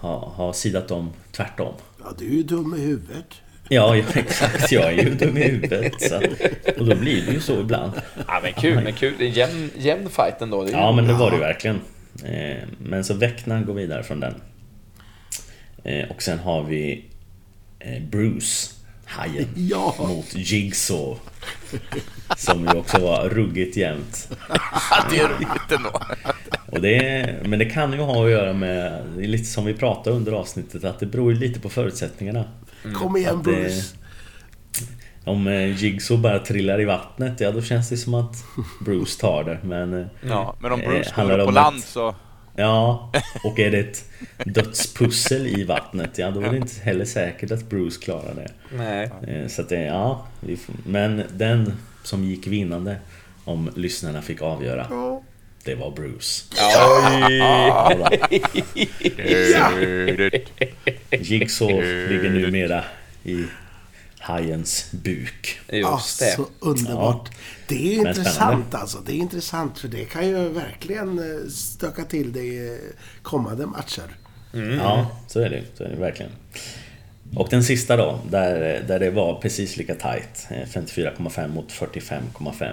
ha, 0.00 0.18
ha 0.18 0.52
sidat 0.52 0.88
dem 0.88 1.10
tvärtom. 1.32 1.74
ja, 2.00 2.12
du 2.18 2.26
är 2.26 2.30
ju 2.30 2.42
dum 2.42 2.74
i 2.78 2.80
huvudet. 2.80 3.26
Ja, 3.68 3.96
ja, 3.96 4.04
exakt. 4.14 4.72
Jag 4.72 4.92
är 4.92 5.02
ju 5.02 5.14
dum 5.14 5.36
i 5.36 5.42
huvudet. 5.42 6.02
Så, 6.02 6.16
och 6.78 6.86
då 6.86 6.96
blir 6.96 7.26
det 7.26 7.32
ju 7.32 7.40
så 7.40 7.60
ibland. 7.60 7.92
Ja, 8.26 8.40
men 8.42 8.52
kul, 8.52 8.84
men 8.84 8.92
kul. 8.92 9.14
Det 9.18 9.24
är 9.24 9.28
jämn, 9.30 9.70
jämn 9.78 10.08
fight 10.08 10.40
ändå. 10.42 10.64
Det 10.64 10.70
är 10.70 10.72
Ja, 10.72 10.92
men 10.92 11.06
det 11.06 11.12
var 11.12 11.30
det 11.30 11.36
ju 11.36 11.42
verkligen. 11.42 11.80
Eh, 12.24 12.62
Men 12.78 13.04
så 13.04 13.14
Väckna 13.14 13.62
går 13.62 13.74
vidare 13.74 14.02
från 14.02 14.20
den. 14.20 14.34
Eh, 15.84 16.10
Och 16.10 16.22
sen 16.22 16.38
har 16.38 16.62
vi 16.62 17.04
eh, 17.78 18.02
Bruce, 18.02 18.70
hajen, 19.04 19.48
Ja. 19.56 19.94
mot 19.98 20.34
Jigsaw. 20.34 21.20
Som 22.36 22.64
ju 22.64 22.78
också 22.78 22.98
var 22.98 23.28
ruggigt 23.28 23.76
jämnt. 23.76 24.28
det 25.10 25.18
är 25.18 25.28
roligt 25.28 25.72
ändå. 25.76 26.00
Och 26.66 26.80
det, 26.80 27.34
men 27.44 27.58
det 27.58 27.64
kan 27.64 27.92
ju 27.92 27.98
ha 27.98 28.24
att 28.24 28.30
göra 28.30 28.52
med, 28.52 29.02
det 29.16 29.24
är 29.24 29.28
lite 29.28 29.44
som 29.44 29.64
vi 29.64 29.74
pratade 29.74 30.16
under 30.16 30.32
avsnittet, 30.32 30.84
att 30.84 31.00
det 31.00 31.06
beror 31.06 31.32
ju 31.32 31.38
lite 31.38 31.60
på 31.60 31.68
förutsättningarna. 31.68 32.44
Kom 32.94 33.16
igen 33.16 33.36
Att 33.36 33.42
Bruce. 33.44 33.94
Om 35.24 35.46
eh, 35.46 35.82
Jigsaw 35.82 36.22
bara 36.22 36.38
trillar 36.38 36.80
i 36.80 36.84
vattnet, 36.84 37.40
ja 37.40 37.50
då 37.50 37.62
känns 37.62 37.88
det 37.88 37.96
som 37.96 38.14
att 38.14 38.36
Bruce 38.84 39.20
tar 39.20 39.44
det. 39.44 39.58
Men, 39.62 40.00
eh, 40.00 40.06
Ja, 40.28 40.56
men 40.60 40.72
om 40.72 40.80
Eh, 40.80 40.88
Bruce 40.88 41.10
det 41.36 41.42
upp 41.42 41.46
på 41.48 41.52
land 41.54 41.76
att- 41.76 41.84
så... 41.84 42.14
ja, 42.56 43.12
och 43.44 43.58
är 43.60 43.70
det 43.70 43.78
ett 43.78 44.04
dödspussel 44.44 45.46
i 45.46 45.64
vattnet, 45.64 46.18
ja 46.18 46.30
då 46.30 46.40
är 46.40 46.50
det 46.50 46.56
inte 46.56 46.80
heller 46.82 47.04
säkert 47.04 47.50
att 47.50 47.68
Bruce 47.70 48.00
klarar 48.04 48.34
det. 48.34 48.50
Nej. 48.76 49.10
Eh, 49.26 49.48
Så 49.48 49.62
att 49.62 49.68
det, 49.68 49.82
ja, 49.84 50.26
men 50.86 51.22
den 51.32 51.72
som 52.02 52.24
gick 52.24 52.46
vinnande, 52.46 52.96
om 53.44 53.70
lyssnarna 53.76 54.22
fick 54.22 54.42
avgöra, 54.42 54.86
Ja. 54.90 55.22
det 55.64 55.74
var 55.74 55.90
Bruce. 55.90 56.44
Ja. 56.56 58.10
Jigsaw 61.10 62.06
ligger 62.08 62.30
numera 62.30 62.84
i 63.24 63.44
hajens 64.22 64.86
buk. 64.90 65.60
Just 65.72 66.18
det. 66.20 66.26
Alltså 66.26 66.48
underbart. 66.58 67.30
Det 67.68 67.74
är 67.88 67.92
ju 67.92 67.98
Men 68.02 68.06
intressant 68.06 68.34
spännande. 68.36 68.78
alltså. 68.78 68.98
Det 69.06 69.12
är 69.12 69.16
intressant 69.16 69.78
för 69.78 69.88
det 69.88 70.04
kan 70.04 70.28
ju 70.28 70.48
verkligen 70.48 71.18
eh, 71.18 71.48
stöka 71.50 72.04
till 72.04 72.32
det 72.32 72.40
i 72.44 72.80
kommande 73.22 73.66
matcher. 73.66 74.16
Ja, 74.78 75.10
så 75.26 75.40
är 75.40 75.50
det, 75.50 75.62
så 75.74 75.84
är 75.84 75.88
det 75.88 75.96
verkligen. 75.96 76.32
Och 77.36 77.48
den 77.50 77.64
sista 77.64 77.96
då, 77.96 78.20
där, 78.30 78.84
där 78.88 78.98
det 79.00 79.10
var 79.10 79.40
precis 79.40 79.76
lika 79.76 79.94
tight. 79.94 80.46
eh, 80.50 80.68
54,5 80.80 81.48
mot 81.48 81.72
45,5. 81.72 82.64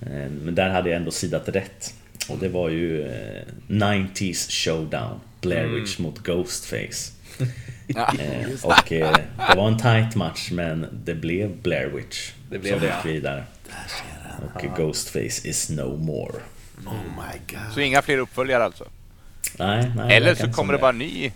Eh, 0.00 0.30
Men 0.30 0.54
där 0.54 0.68
hade 0.70 0.90
jag 0.90 0.96
ändå 0.96 1.10
sidat 1.10 1.48
rätt. 1.48 1.94
Och 2.28 2.38
det 2.38 2.48
var 2.48 2.68
ju 2.68 3.02
eh, 3.02 3.42
90s 3.68 4.50
showdown. 4.50 5.20
Blair 5.40 5.66
Witch 5.66 5.98
mot 5.98 6.18
Ghostface. 6.18 7.12
Ja. 7.86 8.12
Eh, 8.18 8.48
och 8.62 8.92
eh, 8.92 9.16
det 9.48 9.56
var 9.56 9.68
en 9.68 9.78
tight 9.78 10.14
match 10.14 10.50
men 10.50 10.86
det 11.04 11.14
blev 11.14 11.56
Blair 11.62 11.86
Witch 11.88 12.32
Det 12.50 12.58
blev 12.58 12.70
som 12.72 12.80
det, 12.80 12.86
gick 12.86 12.94
ja. 13.04 13.10
vidare. 13.10 13.44
Och 14.54 14.76
Ghostface 14.76 15.48
is 15.48 15.70
no 15.70 15.96
more. 15.96 16.34
Oh 16.86 16.92
my 16.92 17.38
god. 17.50 17.74
Så 17.74 17.80
inga 17.80 18.02
fler 18.02 18.18
uppföljare 18.18 18.64
alltså? 18.64 18.84
Nej, 19.58 19.92
nej, 19.96 20.16
Eller 20.16 20.34
så 20.34 20.52
kommer 20.52 20.72
det 20.72 20.78
bara 20.78 20.90
en 20.90 20.98
ny, 20.98 21.32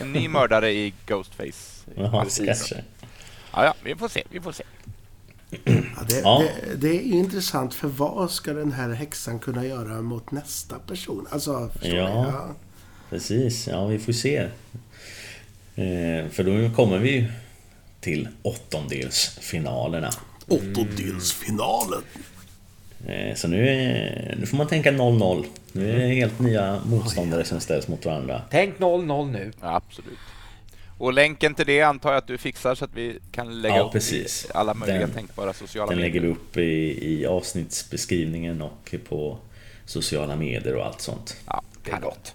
en 0.00 0.12
ny 0.12 0.28
mördare 0.28 0.72
i 0.72 0.94
Ghostface. 1.06 1.84
Jaha, 1.96 2.26
kanske. 2.46 2.84
Ja, 3.52 3.64
ja, 3.64 3.74
vi 3.84 3.94
får 3.96 4.08
se, 4.08 4.22
vi 4.30 4.40
får 4.40 4.52
se. 4.52 4.64
Ja, 5.64 6.02
det, 6.08 6.20
Ja. 6.20 6.44
Det, 6.66 6.76
det 6.76 6.88
är 6.88 7.02
ju 7.02 7.12
intressant 7.12 7.74
för 7.74 7.88
vad 7.88 8.30
ska 8.30 8.52
den 8.52 8.72
här 8.72 8.90
häxan 8.92 9.38
kunna 9.38 9.64
göra 9.66 10.02
mot 10.02 10.30
nästa 10.30 10.78
person? 10.78 11.26
Alltså, 11.30 11.70
Ja. 11.80 11.90
ni? 11.90 11.92
Ja. 11.92 12.48
Precis, 13.10 13.66
ja 13.68 13.86
vi 13.86 13.98
får 13.98 14.12
se. 14.12 14.48
Eh, 15.76 16.28
för 16.30 16.44
då 16.44 16.74
kommer 16.74 16.98
vi 16.98 17.26
till 18.00 18.28
åttondelsfinalerna. 18.42 20.10
Åttondelsfinalen. 20.48 22.02
Eh, 23.06 23.34
så 23.34 23.48
nu, 23.48 23.68
är, 23.68 24.36
nu 24.40 24.46
får 24.46 24.56
man 24.56 24.66
tänka 24.68 24.90
0-0. 24.90 25.44
Nu 25.72 25.90
är 25.90 25.98
det 25.98 26.14
helt 26.14 26.38
nya 26.40 26.80
motståndare 26.86 27.44
som 27.44 27.60
ställs 27.60 27.88
mot 27.88 28.04
varandra. 28.04 28.42
Tänk 28.50 28.78
0-0 28.78 29.30
nu. 29.30 29.52
Ja, 29.60 29.74
absolut. 29.76 30.18
Och 30.98 31.12
länken 31.12 31.54
till 31.54 31.66
det 31.66 31.80
antar 31.82 32.10
jag 32.10 32.18
att 32.18 32.26
du 32.26 32.38
fixar 32.38 32.74
så 32.74 32.84
att 32.84 32.94
vi 32.94 33.18
kan 33.32 33.62
lägga 33.62 33.76
Ja, 33.76 33.82
upp 33.82 33.92
precis. 33.92 34.44
i 34.44 34.48
alla 34.54 34.74
möjliga 34.74 34.98
Den- 35.00 35.10
tänkbara 35.10 35.52
sociala 35.52 35.90
Den 35.90 36.00
lägger 36.00 36.20
medier. 36.20 36.34
vi 36.34 36.40
upp 36.40 36.56
i, 36.56 37.14
i 37.20 37.26
avsnittsbeskrivningen 37.26 38.62
och 38.62 38.94
på 39.08 39.38
sociala 39.86 40.36
medier 40.36 40.74
och 40.76 40.86
allt 40.86 41.00
sånt. 41.00 41.36
Ja, 41.46 41.62
Det 41.84 41.90
är 41.90 42.00
gott. 42.00 42.34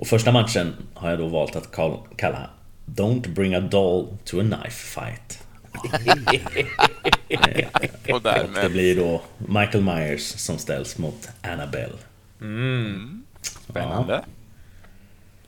Och 0.00 0.06
första 0.06 0.32
matchen 0.32 0.72
har 0.94 1.10
jag 1.10 1.18
då 1.18 1.28
valt 1.28 1.56
att 1.56 1.72
kall- 1.72 2.00
kalla 2.16 2.50
Don't 2.86 3.34
bring 3.34 3.54
a 3.54 3.60
doll 3.60 4.06
to 4.24 4.40
a 4.40 4.42
knife 4.42 5.00
fight. 5.00 5.42
Och 8.08 8.14
Och 8.14 8.22
det 8.62 8.68
blir 8.70 8.96
då 8.96 9.22
Michael 9.38 9.84
Myers 9.84 10.22
som 10.22 10.58
ställs 10.58 10.98
mot 10.98 11.28
Annabelle. 11.42 11.92
Mm. 12.40 13.22
Spännande. 13.42 14.12
Ja, 14.12 14.22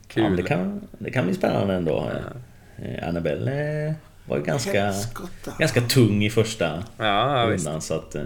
Kul. 0.07 0.23
men 0.23 0.35
det, 0.35 0.43
kan, 0.43 0.87
det 0.99 1.11
kan 1.11 1.25
bli 1.25 1.33
spännande 1.35 1.73
ändå. 1.73 2.11
Eh, 2.77 3.07
Annabelle 3.07 3.85
eh, 3.87 3.93
var 4.25 4.37
ju 4.37 4.43
ganska, 4.43 4.85
Helskotta. 4.85 5.53
ganska 5.59 5.81
tung 5.81 6.23
i 6.25 6.29
första 6.29 6.83
Ja, 6.97 7.45
rundan 7.49 7.81
så 7.81 7.93
att... 7.93 8.15
eh, 8.15 8.23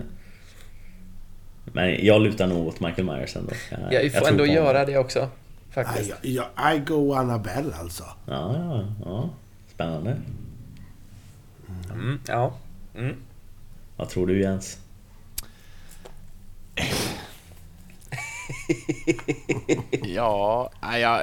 Men 1.66 2.06
jag 2.06 2.22
lutar 2.22 2.48
nog 2.48 2.68
åt 2.68 2.80
Michael 2.80 3.04
Myers 3.06 3.36
ändå. 3.36 3.52
Jag, 3.72 3.80
Ja, 3.82 3.88
vi 3.90 3.96
jag 4.04 4.12
får 4.14 4.20
tror 4.20 4.30
ändå 4.30 4.46
göra 4.46 4.86
det 4.86 4.98
också. 4.98 5.30
Faktiskt. 5.72 6.10
jag, 6.22 6.46
jag, 6.58 6.76
I 6.76 6.80
go 6.80 7.14
Annabelle 7.14 7.76
alltså. 7.76 8.04
Ja, 8.26 8.56
ja, 8.58 8.86
ja. 9.06 9.30
Spännande. 9.74 10.18
Mm, 11.92 12.20
ja. 12.28 12.54
Mm. 12.96 13.16
Vad 13.98 14.10
tror 14.10 14.28
du 14.28 14.42
Jens? 14.42 14.80
Ja, 20.04 20.70
nej, 20.82 21.02
jag... 21.02 21.22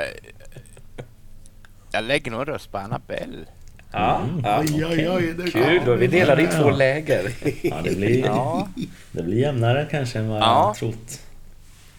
Jag 1.93 2.05
lägger 2.05 2.31
nog 2.31 2.41
en 2.41 2.47
röst 2.47 2.73
på 2.73 2.79
Annabelle. 2.79 3.47
Ja, 3.93 4.21
ja. 4.43 4.61
Oj, 4.61 4.85
oj, 4.87 5.11
oj. 5.11 5.35
Det 5.39 5.51
Kul, 5.51 5.83
då 5.87 5.93
är 5.93 5.97
vi 5.97 6.07
delade 6.07 6.43
i 6.43 6.47
två 6.47 6.71
läger. 6.71 7.31
Ja, 7.63 7.77
det 7.85 7.97
blir, 7.97 8.25
Ja, 8.25 8.69
det 9.13 9.23
blir 9.23 9.39
jämnare 9.39 9.87
kanske 9.91 10.19
än 10.19 10.29
vad 10.29 10.41
Ja. 10.43 10.67
jag 10.67 10.77
trott. 10.77 11.21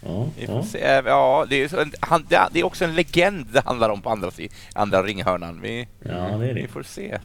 Ja, 0.06 0.28
ja. 0.48 0.64
se. 0.64 0.80
Ja, 1.06 1.46
det 1.50 1.64
är, 1.64 1.90
han, 2.00 2.26
det 2.30 2.48
det 2.52 2.60
är 2.60 2.64
också 2.64 2.86
en 2.86 2.96
legend 2.96 3.46
det 3.54 3.62
handlar 3.66 3.90
om 3.90 4.02
på 4.02 4.10
andra, 4.10 4.32
andra 4.74 5.04
ringhörnan. 5.04 5.62
Vi, 5.62 5.88
ja, 6.00 6.14
det 6.14 6.50
är 6.50 6.54
vi 6.54 6.62
det. 6.62 6.68
får 6.68 6.84
se. 6.84 7.20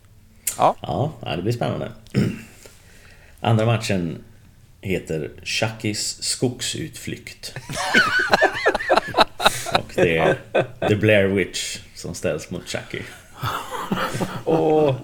Ja, 0.59 0.77
ja, 0.81 1.37
det 1.37 1.43
blir 1.43 1.53
spännande. 1.53 1.93
Andra 3.41 3.67
matchen 3.67 4.25
heter 4.81 5.31
Chuckys 5.43 6.23
skogsutflykt. 6.23 7.55
Och 9.73 9.93
det 9.95 10.19
är 10.19 10.37
The 10.89 10.97
Blair 10.97 11.27
Witch 11.27 11.79
som 11.95 12.15
ställs 12.15 12.51
mot 12.51 12.69
Chucky. 12.69 13.03
Åh. 14.45 14.95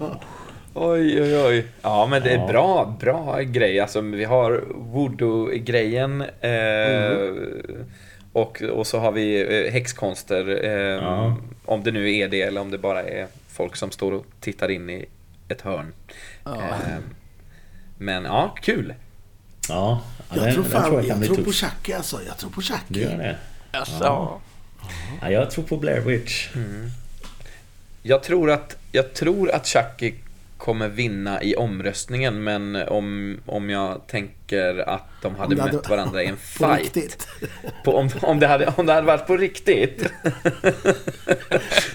Oj, 0.79 1.21
oj, 1.21 1.37
oj. 1.37 1.65
Ja, 1.81 2.07
men 2.07 2.23
det 2.23 2.29
är 2.31 2.37
Ja. 2.37 2.47
bra, 2.47 2.95
bra 2.99 3.41
grej. 3.41 3.79
Alltså, 3.79 4.01
vi 4.01 4.23
har 4.25 4.63
voodoo-grejen. 4.75 6.21
Eh, 6.21 7.33
och, 8.33 8.61
och 8.61 8.87
så 8.87 8.99
har 8.99 9.11
vi 9.11 9.41
eh, 9.67 9.71
häxkonster. 9.73 10.65
Eh, 10.65 10.71
Ja. 11.03 11.37
Om 11.65 11.83
det 11.83 11.91
nu 11.91 12.15
är 12.15 12.27
det 12.27 12.41
eller 12.41 12.61
om 12.61 12.71
det 12.71 12.77
bara 12.77 13.03
är 13.03 13.27
folk 13.47 13.75
som 13.75 13.91
står 13.91 14.11
och 14.11 14.25
tittar 14.39 14.71
in 14.71 14.89
i 14.89 15.05
ett 15.49 15.61
hörn. 15.61 15.93
Eh, 16.45 16.51
men 17.97 18.23
ja, 18.25 18.55
kul. 18.61 18.93
Ja, 19.69 20.01
ja 20.29 20.35
Jag 20.35 20.43
den, 20.45 20.53
tror 20.53 20.63
den 20.63 20.71
fan, 20.71 20.83
tror 20.89 21.03
jag 21.05 21.17
jag, 21.17 21.25
tror 21.25 21.43
på. 21.45 21.51
Chucky 21.51 21.93
alltså. 21.93 22.19
Jag 22.27 22.37
tror 22.37 22.49
på 22.49 22.61
Du 22.61 22.65
Chucky. 22.67 23.01
gör 23.01 23.17
det? 23.17 23.35
Alltså, 23.71 24.03
Ja. 24.03 24.39
Ja, 25.21 25.31
jag 25.31 25.51
tror 25.51 25.63
på 25.63 25.77
Blair 25.77 26.01
Witch. 26.01 26.49
Jag 28.03 28.23
tror 28.23 28.51
att, 28.51 28.77
jag 28.91 29.13
tror 29.13 29.51
att 29.51 29.67
Chucky 29.67 30.13
kommer 30.57 30.87
vinna 30.87 31.43
i 31.43 31.55
omröstningen 31.55 32.43
men 32.43 32.75
om, 32.75 33.37
om 33.45 33.69
jag 33.69 34.07
tänker 34.07 34.89
att 34.89 35.03
de 35.21 35.35
hade 35.35 35.55
mött 35.55 35.89
varandra 35.89 36.23
i 36.23 36.27
en 36.27 36.35
På 36.59 36.67
fight. 36.67 36.79
riktigt. 36.97 37.27
På, 37.85 37.95
om, 37.95 38.09
om, 38.21 38.39
det 38.39 38.47
hade, 38.47 38.73
om 38.77 38.85
det 38.85 38.93
hade 38.93 39.07
varit 39.07 39.27
på 39.27 39.37
riktigt 39.37 40.01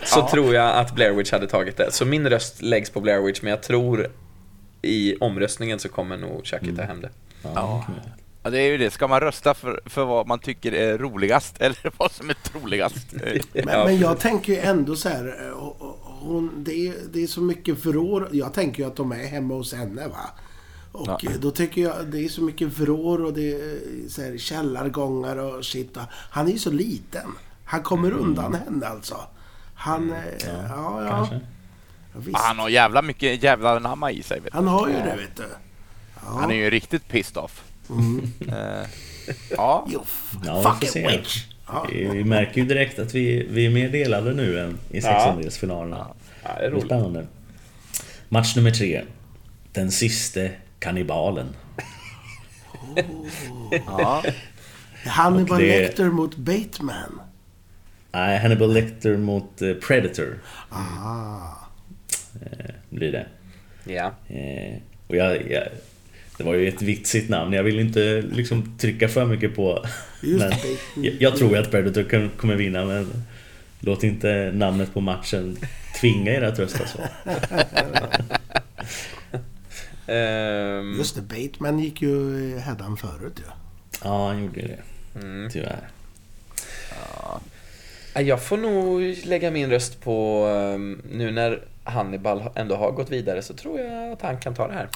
så 0.04 0.19
Ja. 0.21 0.28
tror 0.31 0.54
jag 0.54 0.76
att 0.76 0.95
Blair 0.95 1.12
Witch 1.12 1.33
hade 1.33 1.47
tagit 1.47 1.76
det. 1.76 1.92
Så 1.92 2.04
min 2.04 2.31
röst 2.31 2.62
läggs 2.62 2.90
på 2.90 3.00
Blair 3.00 3.21
Witch 3.23 3.42
men 3.42 3.50
jag 3.50 3.62
tror 3.62 4.09
i 4.83 5.16
omröstningen 5.21 5.78
så 5.78 5.88
kommer 5.88 6.16
nog 6.16 6.47
Chucky 6.47 6.76
ta 6.76 6.83
hem 6.83 7.00
det. 7.00 7.11
Ja, 7.42 7.50
Ja. 7.54 7.85
Ja, 8.45 8.50
det 8.50 8.59
är 8.61 8.71
ju 8.71 8.78
det. 8.78 8.90
Ska 8.90 9.09
man 9.09 9.21
rösta 9.21 9.54
för, 9.54 9.81
för 9.87 10.04
vad 10.04 10.26
man 10.26 10.38
tycker 10.38 10.73
är 10.75 10.99
roligast 10.99 11.57
eller 11.61 11.92
vad 11.97 12.12
som 12.12 12.31
är 12.31 12.35
troligast? 12.35 13.07
Men, 13.52 13.64
Ja, 13.69 13.85
men 13.85 13.99
jag 13.99 14.19
tänker 14.21 14.52
ju 14.52 14.59
ändå 14.59 14.97
så 14.97 15.09
här. 15.09 15.37
eh, 15.47 15.50
och- 15.50 15.83
och- 15.83 15.91
Hon, 16.23 16.64
det, 16.64 16.88
är, 16.88 16.95
det 17.12 17.23
är 17.23 17.26
så 17.26 17.41
mycket 17.41 17.87
vrår. 17.87 18.29
Jag 18.33 18.55
tänker 18.55 18.83
ju 18.83 18.88
att 18.88 18.97
de 18.97 19.12
är 19.12 19.26
hemma 19.26 19.55
hos 19.55 19.75
henne 19.75 20.09
va. 20.09 20.31
Och 20.93 21.07
Ja. 21.09 21.21
eh, 21.31 21.37
då 21.41 21.50
tycker 21.50 21.81
jag 21.83 22.07
det 22.07 22.25
är 22.25 22.29
så 22.29 22.43
mycket 22.43 22.69
vrår 22.79 23.25
och 23.25 23.33
det 23.33 23.52
är 23.52 23.79
så 24.09 24.23
här, 24.23 24.38
källargångar 24.38 25.37
och 25.37 25.64
shit. 25.64 25.97
Och 25.97 26.02
Han 26.11 26.49
är 26.49 26.52
ju 26.52 26.59
så 26.59 26.71
liten. 26.71 27.26
Han 27.64 27.83
kommer 27.83 28.11
undan 28.12 28.55
henne 28.55 28.87
alltså. 28.87 29.17
Han... 29.75 30.12
eh, 30.12 30.19
Ja, 30.47 31.05
ja. 31.05 31.11
Kanske. 31.11 31.41
Ja. 32.33 32.38
Han 32.38 32.59
har 32.59 32.69
jävla 32.69 33.02
mycket 33.02 33.43
jävla 33.43 33.79
namma 33.79 34.11
i 34.12 34.23
sig. 34.23 34.41
Vet 34.41 34.52
du. 34.52 34.57
Han 34.57 34.69
har 34.69 34.88
ju 34.88 34.95
det, 34.95 35.17
vet 35.21 35.37
du. 35.37 35.47
Ja. 36.14 36.38
Han 36.41 36.50
är 36.50 36.55
ju 36.55 36.71
riktigt 36.71 37.09
pissed 37.09 37.37
off. 37.37 37.64
Mm. 37.91 38.33
Eh, 38.49 38.87
ja, 39.50 39.88
You 39.93 40.02
fucking 40.62 41.07
witch! 41.07 41.45
Ja. 41.73 41.87
Vi, 41.93 42.05
vi 42.05 42.25
märker 42.25 42.61
ju 42.61 42.67
direkt 42.67 42.99
att 42.99 43.14
vi, 43.14 43.47
vi 43.50 43.67
är 43.67 43.71
mer 43.71 43.88
delade 43.88 44.33
nu 44.35 44.59
än 44.61 44.79
i 44.91 45.00
sextondelsfinalerna. 45.00 46.07
Ja, 46.43 46.49
det 46.49 46.52
är 46.55 46.61
Det 46.61 46.67
är 46.67 46.71
roligt. 46.71 46.85
spännande. 46.85 47.26
Match 48.29 48.57
nummer 48.57 48.71
tre. 48.71 49.02
Den 49.73 49.91
siste 49.91 50.50
kannibalen. 50.79 51.47
ja. 53.87 54.23
Hannibal 55.07 55.59
det- 55.61 55.81
Lecter 55.81 56.05
mot 56.11 56.37
Bateman. 56.37 57.21
Nej, 58.12 58.38
Hannibal 58.38 58.73
Lecter 58.73 59.17
mot 59.17 59.62
eh, 59.62 59.75
Predator 59.75 60.38
Ah. 60.69 61.69
blir 62.91 63.12
det. 63.12 63.26
Ja. 63.93 64.12
Eh, 64.37 64.76
och 65.07 65.17
jag, 65.17 65.50
jag, 65.50 65.62
det 66.42 66.46
var 66.49 66.54
ju 66.54 66.68
ett 66.68 66.82
vitsigt 66.82 67.28
namn. 67.30 67.52
Jag 67.52 67.62
vill 67.62 67.80
inte 67.80 68.25
liksom 68.32 68.78
trycka 68.78 69.08
för 69.08 69.25
mycket 69.26 69.56
på... 69.56 69.84
Just 70.22 70.44
men 70.44 70.52
jag, 71.04 71.14
jag 71.20 71.37
tror 71.37 71.50
ju 71.50 71.56
att 71.56 71.70
Predator 71.70 72.02
kan- 72.02 72.30
kommer 72.37 72.54
vinna 72.56 72.84
men 72.84 73.25
låt 73.80 74.04
inte 74.04 74.50
namnet 74.54 74.94
på 74.94 75.00
matchen 75.00 75.56
tvinga 76.00 76.32
er 76.34 76.42
att 76.42 76.58
rösta 76.58 76.87
så. 76.87 76.99
Ehm, 80.06 80.94
Just 80.99 81.14
det, 81.16 81.22
Bateman 81.22 81.78
gick 81.78 82.02
ju 82.02 82.58
hädan 82.58 82.96
förut 82.96 83.32
ju. 83.37 83.42
Ja, 84.04 84.26
han 84.28 84.42
gjorde 84.42 84.61
det. 84.62 84.78
mm. 85.20 85.50
Tyvärr. 85.50 85.88
Ja, 88.14 88.20
Jag 88.20 88.42
får 88.42 88.56
nog 88.56 89.16
lägga 89.25 89.50
min 89.50 89.70
röst 89.70 90.00
på, 90.00 90.46
ehm, 90.46 91.02
nu 91.12 91.30
när 91.30 91.61
Hannibal 91.84 92.50
ändå 92.54 92.76
har 92.76 92.90
gått 92.92 93.10
vidare 93.10 93.42
så 93.42 93.54
tror 93.54 93.80
jag 93.80 94.12
att 94.12 94.22
han 94.22 94.38
kan 94.40 94.54
ta 94.54 94.68
det 94.68 94.74
här. 94.74 94.88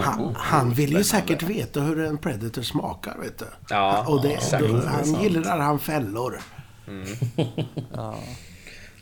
Han, 0.00 0.34
han 0.38 0.70
vill 0.70 0.92
ju 0.92 1.04
säkert 1.04 1.42
veta 1.42 1.80
hur 1.80 2.00
en 2.04 2.18
Predator 2.18 2.62
smakar, 2.62 3.18
vet 3.18 3.38
du. 3.38 3.46
Ja, 3.68 4.04
Och 4.08 4.22
det, 4.22 4.32
exakt. 4.32 4.64
då, 4.68 4.86
han 4.86 5.22
gillar 5.22 5.58
han 5.58 5.78
fällor. 5.78 6.40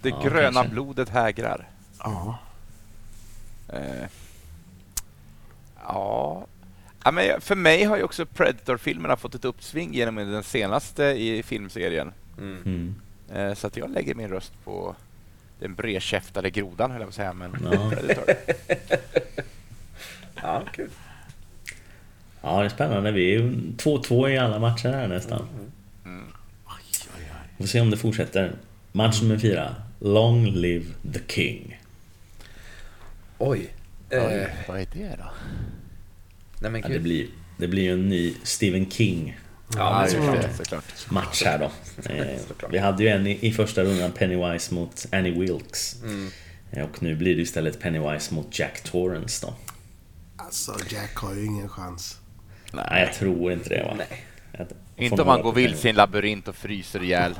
Det 0.02 0.08
Ja, 0.08 0.20
gröna 0.22 0.52
kanske. 0.52 0.72
blodet 0.72 1.08
hägrar. 1.08 1.68
Ja. 1.98 2.38
Eh, 3.68 4.06
ja. 5.86 6.46
ja 7.04 7.10
men 7.10 7.40
för 7.40 7.56
mig 7.56 7.84
har 7.84 7.96
ju 7.96 8.02
också 8.02 8.26
Predator-filmerna 8.26 9.16
fått 9.16 9.34
ett 9.34 9.44
uppsving 9.44 9.94
genom 9.94 10.14
den 10.16 10.42
senaste 10.42 11.04
i 11.04 11.42
filmserien. 11.42 12.12
Mm. 12.38 12.62
Mm. 12.64 12.94
Eh, 13.34 13.54
så 13.54 13.66
att 13.66 13.76
jag 13.76 13.90
lägger 13.90 14.14
min 14.14 14.28
röst 14.28 14.52
på 14.64 14.94
den 15.60 15.74
bredkäftade 15.74 16.50
grodan, 16.50 16.90
höll 16.90 17.00
jag 17.00 17.08
på 17.08 17.10
att 17.10 17.14
säga. 17.14 17.32
Men 17.32 17.56
Ja. 17.72 17.92
Ja, 20.42 20.62
kul. 20.72 20.88
Ja, 22.42 22.58
det 22.58 22.64
är 22.64 22.68
spännande. 22.68 23.12
Vi 23.12 23.34
är 23.34 23.38
ju 23.38 23.50
2-2 23.76 24.28
i 24.28 24.38
alla 24.38 24.58
matcher 24.58 24.88
här 24.88 25.08
nästan. 25.08 25.48
Mm. 26.04 26.24
Vi 27.56 27.64
får 27.64 27.68
se 27.68 27.80
om 27.80 27.90
det 27.90 27.96
fortsätter. 27.96 28.52
Match 28.92 29.22
nummer 29.22 29.38
fyra. 29.38 29.74
Long 29.98 30.46
live 30.46 30.84
the 31.12 31.20
king. 31.34 31.80
Oj. 33.38 33.70
Eh, 34.10 34.24
Oj, 34.26 34.48
vad 34.68 34.80
är 34.80 34.86
det 34.92 35.16
då? 35.18 35.30
nej 36.60 36.70
men 36.70 36.80
Ja, 36.80 36.88
det, 36.88 36.98
blir, 36.98 37.26
det 37.56 37.68
blir 37.68 37.82
ju 37.82 37.92
en 37.92 38.08
ny 38.08 38.34
Stephen 38.42 38.90
King 38.90 39.38
Ja, 39.76 40.06
men 40.12 40.34
just 40.34 40.56
såklart. 40.56 41.10
match 41.10 41.42
här 41.44 41.58
då. 41.58 41.70
Eh, 42.12 42.38
vi 42.70 42.78
hade 42.78 43.02
ju 43.02 43.08
en 43.08 43.26
i, 43.26 43.38
i 43.46 43.52
första 43.52 43.82
rundan 43.82 44.12
Pennywise 44.12 44.74
mot 44.74 45.06
Annie 45.12 45.30
Wilkes. 45.40 46.02
Mm. 46.02 46.30
Eh, 46.72 46.84
Och 46.84 47.02
nu 47.02 47.14
blir 47.16 47.36
det 47.36 47.42
istället 47.42 47.80
Pennywise 47.80 48.34
mot 48.34 48.58
Jack 48.58 48.80
Torrance 48.80 49.46
då. 49.46 49.54
Alltså, 50.36 50.76
Jack 50.90 51.16
har 51.16 51.34
ju 51.34 51.44
ingen 51.44 51.68
chans. 51.68 52.16
Nej, 52.72 53.02
jag 53.02 53.14
tror 53.14 53.52
inte 53.52 53.68
det 53.68 53.82
va? 53.82 53.94
Nej. 53.98 54.24
Jag 54.58 54.66
Inte 54.96 55.22
om 55.22 55.28
man 55.28 55.42
går 55.42 55.52
vilse 55.52 55.88
i 55.88 55.90
en 55.90 55.96
labyrint 55.96 56.48
och 56.48 56.54
fryser 56.56 57.02
ihjäl. 57.02 57.34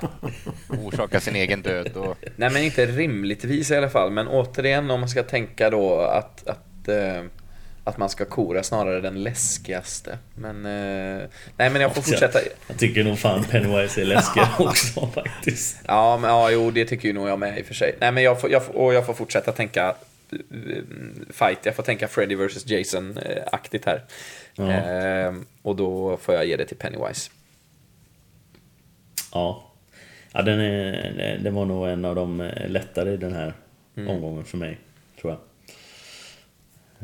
Orsakar 0.69 1.21
sin 1.21 1.37
egen 1.37 1.63
död. 1.63 1.97
Och... 1.97 2.17
Nej 2.37 2.51
men 2.51 2.63
inte 2.63 2.87
rimligtvis 2.87 3.71
i 3.71 3.77
alla 3.77 3.91
fall. 3.91 4.11
Men 4.11 4.29
återigen 4.29 4.91
om 4.91 5.01
man 5.01 5.09
ska 5.09 5.23
tänka 5.23 5.71
då 5.71 6.01
att, 6.01 6.49
att, 6.49 6.89
eh, 6.89 7.25
att 7.85 7.99
man 7.99 8.09
ska 8.09 8.25
kora 8.25 8.63
snarare 8.63 9.01
den 9.01 9.23
läskigaste. 9.23 10.19
Men 10.35 10.57
eh, 10.57 11.29
nej 11.57 11.71
men 11.71 11.83
jag 11.83 11.95
får 11.95 12.03
fortsätta. 12.03 12.39
Jag 12.69 12.79
tycker 12.79 13.05
nog 13.05 13.19
fan 13.19 13.45
Pennywise 13.45 14.01
är 14.01 14.05
läskigare 14.05 14.49
också 14.59 15.07
faktiskt. 15.07 15.77
Ja, 15.87 16.19
men 16.19 16.31
ja, 16.31 16.51
jo 16.51 16.71
det 16.71 16.85
tycker 16.85 17.09
ju 17.09 17.15
nog 17.15 17.29
jag 17.29 17.39
med 17.39 17.59
i 17.59 17.63
och 17.63 17.67
för 17.67 17.75
sig. 17.75 17.97
Nej 18.01 18.13
men 18.13 18.23
jag 18.23 18.41
får, 18.41 18.51
jag 18.51 18.65
får, 18.65 18.77
och 18.77 18.95
jag 18.95 19.07
får 19.07 19.15
fortsätta 19.15 19.53
tänka 19.53 19.95
eh, 20.33 20.39
fight. 21.31 21.59
Jag 21.63 21.75
får 21.75 21.83
tänka 21.83 22.09
Freddy 22.09 22.35
vs 22.35 22.67
Jason-aktigt 22.67 23.87
här. 23.87 24.05
Ja. 24.55 24.71
Eh, 24.71 25.35
och 25.63 25.77
då 25.77 26.17
får 26.17 26.35
jag 26.35 26.47
ge 26.47 26.57
det 26.57 26.67
till 26.67 26.77
Pennywise. 26.77 27.31
Ja. 29.33 29.67
Ja, 30.33 30.43
den, 30.43 30.61
är, 30.61 31.39
den 31.43 31.55
var 31.55 31.65
nog 31.65 31.89
en 31.89 32.05
av 32.05 32.15
de 32.15 32.41
eh, 32.41 32.69
lättare 32.69 33.13
i 33.13 33.17
den 33.17 33.33
här 33.33 33.55
omgången 33.97 34.45
för 34.45 34.57
mig, 34.57 34.79
tror 35.21 35.33
jag. 35.33 35.41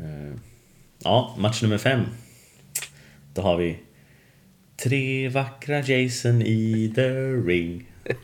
Eh, 0.05 0.33
Ja, 1.03 1.35
match 1.37 1.61
nummer 1.61 1.77
fem. 1.77 2.01
Då 3.33 3.41
har 3.41 3.57
vi 3.57 3.77
Tre 4.83 5.29
vackra 5.29 5.79
Jason 5.79 6.41
i 6.41 6.91
the 6.95 7.09
ring. 7.51 7.85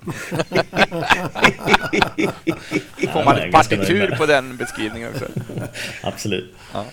Får 3.14 3.26
man 3.26 3.38
ett 3.38 3.52
partitur 3.52 4.16
på 4.18 4.26
den 4.26 4.58
beskrivningen 4.58 5.10
också? 5.14 5.26
Absolut. 6.04 6.54
Ja. 6.74 6.86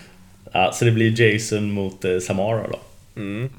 Ja, 0.51 0.71
så 0.73 0.85
det 0.85 0.91
blir 0.91 1.21
Jason 1.21 1.71
mot 1.71 2.05
eh, 2.05 2.19
Samara 2.19 2.67
då. 2.67 2.79
Mm. 3.15 3.49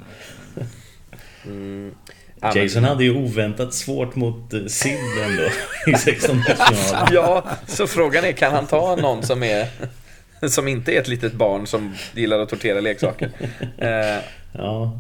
Mm. 1.47 1.95
Jason 2.55 2.85
hade 2.85 3.05
ju 3.05 3.15
oväntat 3.15 3.75
svårt 3.75 4.17
mot 4.17 4.53
eh, 4.53 4.67
Sid 4.67 4.99
ändå 5.25 5.43
i 5.87 5.95
16 5.99 6.43
finalen 6.43 7.09
Ja, 7.13 7.45
så 7.67 7.87
frågan 7.87 8.25
är 8.25 8.33
kan 8.33 8.53
han 8.53 8.67
ta 8.67 8.97
någon 8.97 9.23
som 9.23 9.43
är 9.43 9.69
som 10.49 10.69
inte 10.69 10.93
är 10.97 11.01
ett 11.01 11.09
litet 11.09 11.33
barn 11.35 11.67
som 11.67 11.95
gillar 12.15 12.39
att 12.39 12.49
tortera 12.49 12.81
leksaker? 12.81 13.31
Eh, 13.79 14.23
Ja. 14.55 14.99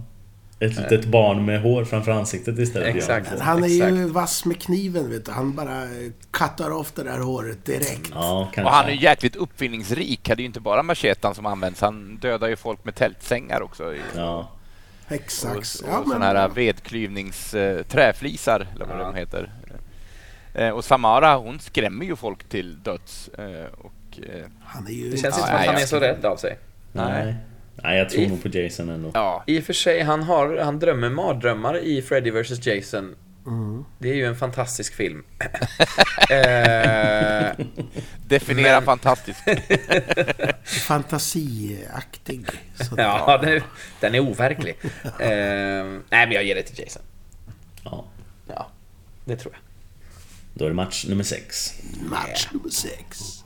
Ett 0.61 0.76
litet 0.76 1.05
barn 1.05 1.44
med 1.44 1.62
hår 1.62 1.85
framför 1.85 2.12
ansiktet 2.12 2.59
istället. 2.59 2.96
Exakt. 2.96 3.28
Ja, 3.38 3.44
Han 3.44 3.64
är 3.64 3.68
ju 3.68 3.83
Exakt. 3.83 4.11
vass 4.14 4.44
med 4.44 4.61
kniven, 4.61 5.11
vet 5.11 5.26
du. 5.26 5.33
Han 5.33 5.55
bara 5.55 5.87
kattar 6.31 6.70
av 6.78 6.87
det 6.94 7.02
där 7.02 7.18
håret 7.18 7.64
direkt. 7.64 8.11
ja. 8.14 8.50
Och 8.57 8.70
han 8.70 8.87
är 8.87 8.90
ju 8.90 9.00
jäkligt 9.02 9.37
uppfinningsrik. 9.37 10.28
Han 10.28 10.37
är 10.38 10.40
ju 10.40 10.46
inte 10.46 10.61
bara 10.61 10.83
machetan 10.83 11.35
som 11.35 11.46
används. 11.46 11.81
Han 11.81 12.16
dödar 12.16 12.48
ju 12.48 12.57
folk 12.57 12.85
med 12.85 12.94
tältsängar 12.94 13.61
också. 13.62 13.94
Ja. 14.16 14.52
och 15.07 15.12
Exakt. 15.12 15.57
och 15.57 15.88
Ja, 15.88 15.98
men, 15.98 16.07
sådana 16.09 16.24
här 16.24 16.48
vedklyvnings... 16.48 17.55
eh, 17.55 17.83
träflisar, 17.83 18.66
eller 18.74 18.87
vad 18.87 18.98
Ja. 19.00 19.05
de 19.05 19.14
heter. 19.14 19.50
Eh, 20.55 20.68
och 20.70 20.85
Samara, 20.85 21.37
hon 21.37 21.61
skrämmer 21.61 22.05
ju 22.05 22.16
folk 22.16 22.44
till 22.48 22.83
döds. 22.83 23.28
Eh, 23.28 23.66
och, 24.18 24.25
eh, 24.35 24.44
han 24.64 24.87
är 24.87 24.90
ju... 24.90 25.11
det 25.11 25.16
känns 25.16 25.37
inte 25.37 25.48
som 25.48 25.57
att 25.57 25.66
han 25.66 25.75
är 25.75 25.87
så 25.87 26.01
rädd 26.01 26.25
av 26.25 26.37
sig. 26.37 26.59
Nej. 26.92 27.35
Nej, 27.83 27.98
jag 27.98 28.11
tror 28.11 28.22
I- 28.22 28.29
nog 28.29 28.42
på 28.42 28.48
Jason 28.48 28.88
ändå. 28.88 29.11
ja, 29.14 29.44
I 29.46 29.61
och 29.61 29.64
för 29.64 29.72
sig, 29.72 30.01
han, 30.03 30.22
har, 30.22 30.59
han 30.59 30.79
drömmer 30.79 31.11
mardrömmar 31.11 31.79
i 31.79 32.03
Freddy 32.03 32.31
vs 32.31 32.66
Jason. 32.66 33.14
Mm. 33.46 33.85
Det 33.98 34.11
är 34.11 34.14
ju 34.14 34.27
en 34.27 34.37
fantastisk 34.37 34.94
film. 34.94 35.25
eh, 36.31 37.66
definiera 38.27 38.75
Men- 38.81 38.83
fantastiskt. 38.85 39.40
Fantasiaktig. 40.87 42.46
Ja, 42.96 43.38
den 43.42 43.53
är, 43.53 43.62
den 44.01 44.14
är 44.14 44.20
overklig. 44.20 44.77
Eh, 45.18 45.85
nej, 45.85 46.27
men 46.27 46.33
jag 46.33 46.44
ger 46.44 46.55
det 46.55 46.62
till 46.62 46.79
Jason. 46.85 47.03
Ja. 47.85 48.05
Ja, 48.48 48.68
det 49.25 49.37
tror 49.37 49.53
jag. 49.55 49.61
Då 50.55 50.64
är 50.64 50.68
det 50.68 50.75
match 50.75 51.05
nummer 51.09 51.25
sex. 51.25 51.72
Match 52.11 52.48
nummer 52.53 52.70
sex. 52.70 53.41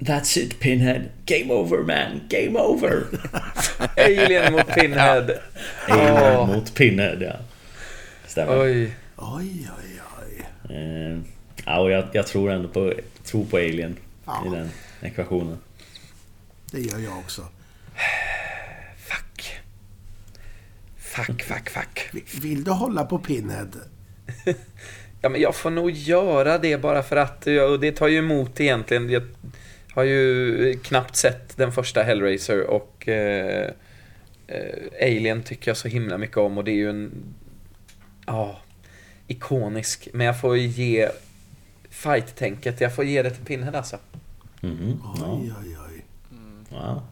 That's 0.00 0.36
it 0.36 0.60
Pinhead. 0.60 1.02
Game 1.26 1.50
over 1.50 1.78
man. 1.82 2.20
Game 2.28 2.56
over. 2.58 3.06
Alien 3.96 4.52
mot 4.52 4.66
Pinhead. 4.74 5.30
Alien 5.88 6.36
Åh. 6.36 6.46
mot 6.46 6.74
Pinhead, 6.74 7.16
ja. 7.22 7.36
Stämmer. 8.26 8.60
Oj. 8.60 8.96
Oj, 9.16 9.68
oj, 9.78 10.00
oj. 10.20 10.46
Eh, 10.76 11.18
ja, 11.64 11.80
och 11.80 11.90
jag, 11.90 12.04
jag 12.12 12.26
tror 12.26 12.50
ändå 12.50 12.68
på, 12.68 12.92
tror 13.24 13.44
på 13.44 13.56
Alien 13.56 13.96
Ja. 14.26 14.44
i 14.46 14.50
den 14.56 14.70
ekvationen. 15.02 15.58
Det 16.72 16.80
gör 16.80 16.98
jag 16.98 17.18
också. 17.18 17.42
Fuck. 18.98 19.60
Fuck, 20.98 21.42
fuck, 21.42 21.70
fuck. 21.70 22.08
Vi- 22.12 22.24
Vill 22.48 22.64
du 22.64 22.70
hålla 22.70 23.04
på 23.04 23.18
Pinhead? 23.18 23.68
Ja, 25.22 25.28
men 25.28 25.40
jag 25.40 25.54
får 25.54 25.70
nog 25.70 25.90
göra 25.90 26.58
det 26.58 26.76
bara 26.76 27.02
för 27.02 27.16
att, 27.16 27.46
och 27.46 27.80
det 27.80 27.92
tar 27.92 28.08
ju 28.08 28.18
emot 28.18 28.60
egentligen. 28.60 29.10
Jag 29.10 29.22
har 29.94 30.02
ju 30.02 30.78
knappt 30.82 31.16
sett 31.16 31.56
den 31.56 31.72
första 31.72 32.02
Hellraiser 32.02 32.66
och 32.70 33.08
eh, 33.08 33.70
eh, 34.46 34.74
Alien 35.02 35.42
tycker 35.42 35.70
jag 35.70 35.76
så 35.76 35.88
himla 35.88 36.18
mycket 36.18 36.36
om 36.36 36.58
och 36.58 36.64
det 36.64 36.70
är 36.70 36.74
ju 36.76 36.90
en, 36.90 37.12
ja, 38.26 38.58
ikonisk. 39.26 40.08
Men 40.12 40.26
jag 40.26 40.40
får 40.40 40.56
ge 40.56 41.08
fight-tänket, 41.90 42.80
jag 42.80 42.94
får 42.94 43.04
ge 43.04 43.22
det 43.22 43.30
till 43.30 43.44
Pinhead 43.44 43.76
alltså. 43.78 43.98
Ja. 44.60 44.68
Oj, 45.42 45.52
oj, 45.62 45.76
oj. 45.88 46.04
ja. 46.70 47.02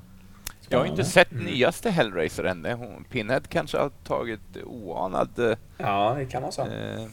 Jag 0.71 0.79
har 0.79 0.87
inte 0.87 1.05
sett 1.05 1.31
nyaste 1.31 1.91
Hellraiser 1.91 2.45
än. 2.45 2.67
Pinhead 3.11 3.41
kanske 3.49 3.79
har 3.79 3.91
tagit 4.05 4.41
oanad... 4.65 5.39
eh, 5.39 5.57
Ja, 5.79 6.15
det 6.19 6.27
kan 6.27 6.43
vara 6.43 6.53
så. 6.53 6.63
Eh, 6.63 7.07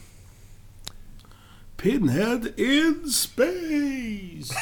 Pinhead 1.76 2.40
in 2.56 3.10
space! 3.10 4.54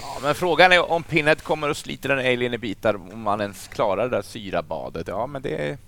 Ja, 0.00 0.18
men 0.22 0.34
frågan 0.34 0.72
är 0.72 0.90
om 0.90 1.02
Pinhead 1.02 1.34
kommer 1.36 1.70
och 1.70 1.76
sliter 1.76 2.10
en 2.10 2.18
alien 2.18 2.54
i 2.54 2.58
bitar 2.58 2.94
om 2.96 3.20
man 3.20 3.40
ens 3.40 3.68
klarar 3.68 4.02
det 4.08 4.16
där 4.16 4.22
syrabadet. 4.22 5.08
Ja, 5.08 5.26
men 5.26 5.42
det... 5.42 5.68
är- 5.68 5.78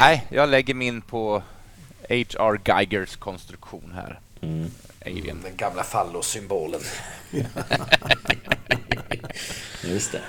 Nej, 0.00 0.26
jag 0.30 0.48
lägger 0.48 0.74
min 0.74 1.00
på 1.00 1.42
H.R. 2.08 2.60
Geigers 2.64 3.16
konstruktion 3.16 3.92
här. 3.94 4.20
Mm. 4.40 4.70
Alien. 5.06 5.40
Den 5.44 5.56
gamla 5.56 5.82
fallossymbolen. 5.84 6.80
Just 9.84 10.12
det. 10.12 10.20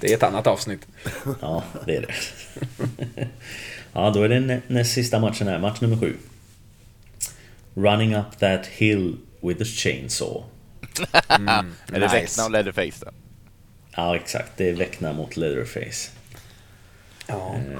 Det 0.00 0.10
är 0.12 0.16
ett 0.16 0.22
annat 0.22 0.46
avsnitt. 0.46 0.86
Ja, 1.40 1.62
det 1.86 1.96
är 1.96 2.00
det. 2.00 2.14
ja, 3.92 4.10
då 4.10 4.22
är 4.22 4.28
det 4.28 4.40
nä 4.40 4.60
näst 4.66 4.92
sista 4.92 5.18
matchen 5.18 5.48
här. 5.48 5.58
Match 5.58 5.80
nummer 5.80 5.96
sju. 5.96 6.16
Running 7.74 8.14
up 8.14 8.38
that 8.38 8.66
hill 8.66 9.16
with 9.40 9.62
a 9.62 9.64
chainsaw. 9.64 10.44
Är 11.28 11.72
det 11.86 11.98
Nice. 12.00 12.14
Vecna 12.14 12.44
och 12.44 12.50
Leatherface 12.50 13.04
då? 13.04 13.10
Ja, 13.96 14.16
exakt. 14.16 14.52
Det 14.56 14.68
är 14.68 14.74
Vecna 14.74 15.12
mot 15.12 15.36
Leatherface. 15.36 16.10
Ja. 17.26 17.54
Eh, 17.54 17.78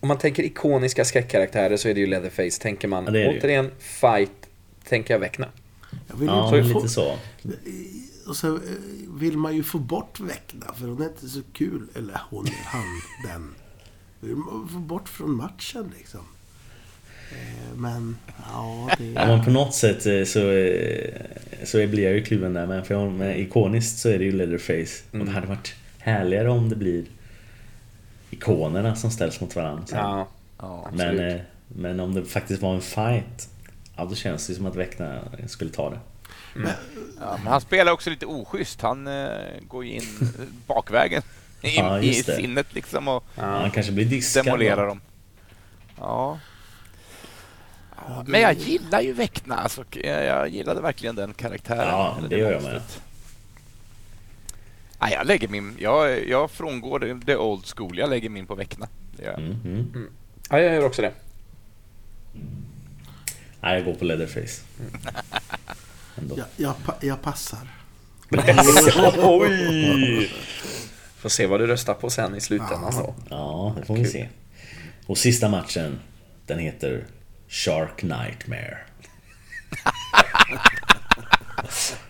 Om 0.00 0.08
man 0.08 0.18
tänker 0.18 0.42
ikoniska 0.42 1.04
skräckkaraktärer 1.04 1.76
så 1.76 1.88
är 1.88 1.94
det 1.94 2.00
ju 2.00 2.06
Leatherface. 2.06 2.62
Tänker 2.62 2.88
man 2.88 3.04
Ja, 3.04 3.10
återigen 3.30 3.70
fight, 3.78 4.48
tänker 4.88 5.14
jag 5.14 5.18
Vecna. 5.18 5.48
Jag 6.08 6.16
vill 6.16 6.28
Ja, 6.28 6.50
få, 6.50 6.56
lite 6.56 6.88
så. 6.88 7.18
Och 8.26 8.36
så 8.36 8.54
eh, 8.56 8.60
vill 9.08 9.36
man 9.36 9.56
ju 9.56 9.62
få 9.62 9.78
bort 9.78 10.20
Vecna, 10.20 10.74
för 10.74 10.86
hon 10.86 11.02
är 11.02 11.06
inte 11.06 11.28
så 11.28 11.40
kul. 11.52 11.88
Eller 11.94 12.20
hon, 12.30 12.46
han, 12.64 12.84
den. 13.26 13.54
Vill 14.20 14.36
man 14.36 14.68
få 14.68 14.78
bort 14.78 15.08
från 15.08 15.36
matchen 15.36 15.92
liksom. 15.98 16.20
Eh, 17.32 17.74
Men, 17.76 18.16
ja, 18.52 18.90
det... 18.98 19.04
Ja, 19.12 19.26
men 19.26 19.44
på 19.44 19.50
något 19.50 19.74
sätt 19.74 20.06
eh, 20.06 20.24
så, 20.24 20.50
eh, 20.50 21.10
så 21.64 21.76
blir 21.86 22.04
jag 22.04 22.12
ju 22.12 22.24
kluven 22.24 22.54
där 22.54 22.66
med. 22.66 22.86
För 22.86 22.94
jag- 22.94 23.12
med 23.12 23.40
ikoniskt 23.40 23.98
så 23.98 24.08
är 24.08 24.18
det 24.18 24.24
ju 24.24 24.32
Leatherface. 24.32 25.02
Och 25.18 25.18
det 25.26 25.30
hade 25.30 25.46
varit 25.46 25.74
härligare 25.98 26.48
om 26.50 26.68
det 26.68 26.76
blir 26.76 27.04
ikonerna 28.30 28.96
som 28.96 29.10
ställs 29.10 29.40
mot 29.40 29.56
varandra. 29.56 29.84
Ja, 29.90 30.28
Ja. 30.58 30.90
men, 30.92 31.40
men 31.68 32.00
om 32.00 32.14
det 32.14 32.24
faktiskt 32.24 32.62
var 32.62 32.74
en 32.74 32.80
fight 32.80 33.48
Ja, 33.96 34.04
då 34.04 34.14
känns 34.14 34.46
det 34.46 34.54
som 34.54 34.66
att 34.66 34.76
Vecna 34.76 35.18
skulle 35.46 35.70
ta 35.70 35.90
det. 35.90 35.98
Ja, 37.20 37.36
men 37.42 37.46
han 37.52 37.60
spelar 37.60 37.92
också 37.92 38.10
lite 38.10 38.26
oschysst. 38.26 38.80
Han 38.80 39.06
eh, 39.06 39.28
går 39.68 39.84
ju 39.84 39.90
in 39.92 40.02
bakvägen 40.66 41.22
i, 41.62 41.76
Ja, 41.76 42.00
i 42.00 42.14
sinnet 42.14 42.74
liksom 42.74 43.08
och 43.08 43.24
Ja, 43.36 43.42
han 43.42 43.70
kanske 43.70 43.92
blir 43.92 44.04
diskad. 44.04 44.44
demolerar 44.44 44.82
då. 44.82 44.86
dem. 44.88 45.00
Ja. 45.98 46.38
Ja. 48.08 48.24
Men 48.26 48.40
jag 48.40 48.54
gillar 48.54 49.00
ju 49.00 49.12
Vecna. 49.12 49.56
Alltså, 49.56 49.84
jag, 50.04 50.48
gillade 50.48 50.80
verkligen 50.80 51.16
den 51.16 51.34
karaktären. 51.34 51.88
Ja, 51.88 52.14
eller 52.18 52.28
det 52.28 52.38
gör 52.38 52.52
jag 52.52 52.62
med. 52.62 52.82
Nej, 55.00 55.12
jag 55.12 55.26
lägger 55.26 55.48
min... 55.48 55.76
Jag, 55.78 56.28
jag 56.28 56.50
frångår 56.50 56.98
det, 56.98 57.14
det 57.14 57.36
old 57.36 57.66
school. 57.66 57.98
Jag 57.98 58.10
lägger 58.10 58.28
min 58.28 58.46
på. 58.46 58.54
Det 58.54 58.66
gör 59.18 59.30
jag. 59.30 59.38
Mm, 59.38 59.60
mm. 59.64 60.10
ja, 60.50 60.58
jag 60.58 60.74
gör 60.74 60.84
också 60.84 61.02
det. 61.02 61.12
Nej, 63.60 63.76
jag 63.76 63.84
går 63.84 63.94
på 63.94 64.04
Leatherface. 64.04 64.62
Jag, 66.36 66.46
jag, 66.56 66.74
pa- 66.84 66.96
jag 67.00 67.22
passar. 67.22 67.68
Oj! 69.22 70.30
Får 71.16 71.28
se 71.28 71.46
vad 71.46 71.60
du 71.60 71.66
röstar 71.66 71.94
på 71.94 72.10
sen 72.10 72.34
i 72.34 72.40
slutändan 72.40 72.92
då. 72.96 73.14
Ja, 73.30 73.74
det 73.80 73.86
får 73.86 73.94
vi 73.94 74.04
se. 74.04 74.28
Och 75.06 75.18
sista 75.18 75.48
matchen, 75.48 75.98
den 76.46 76.58
heter 76.58 77.04
Shark 77.52 78.02
Nightmare. 78.02 78.78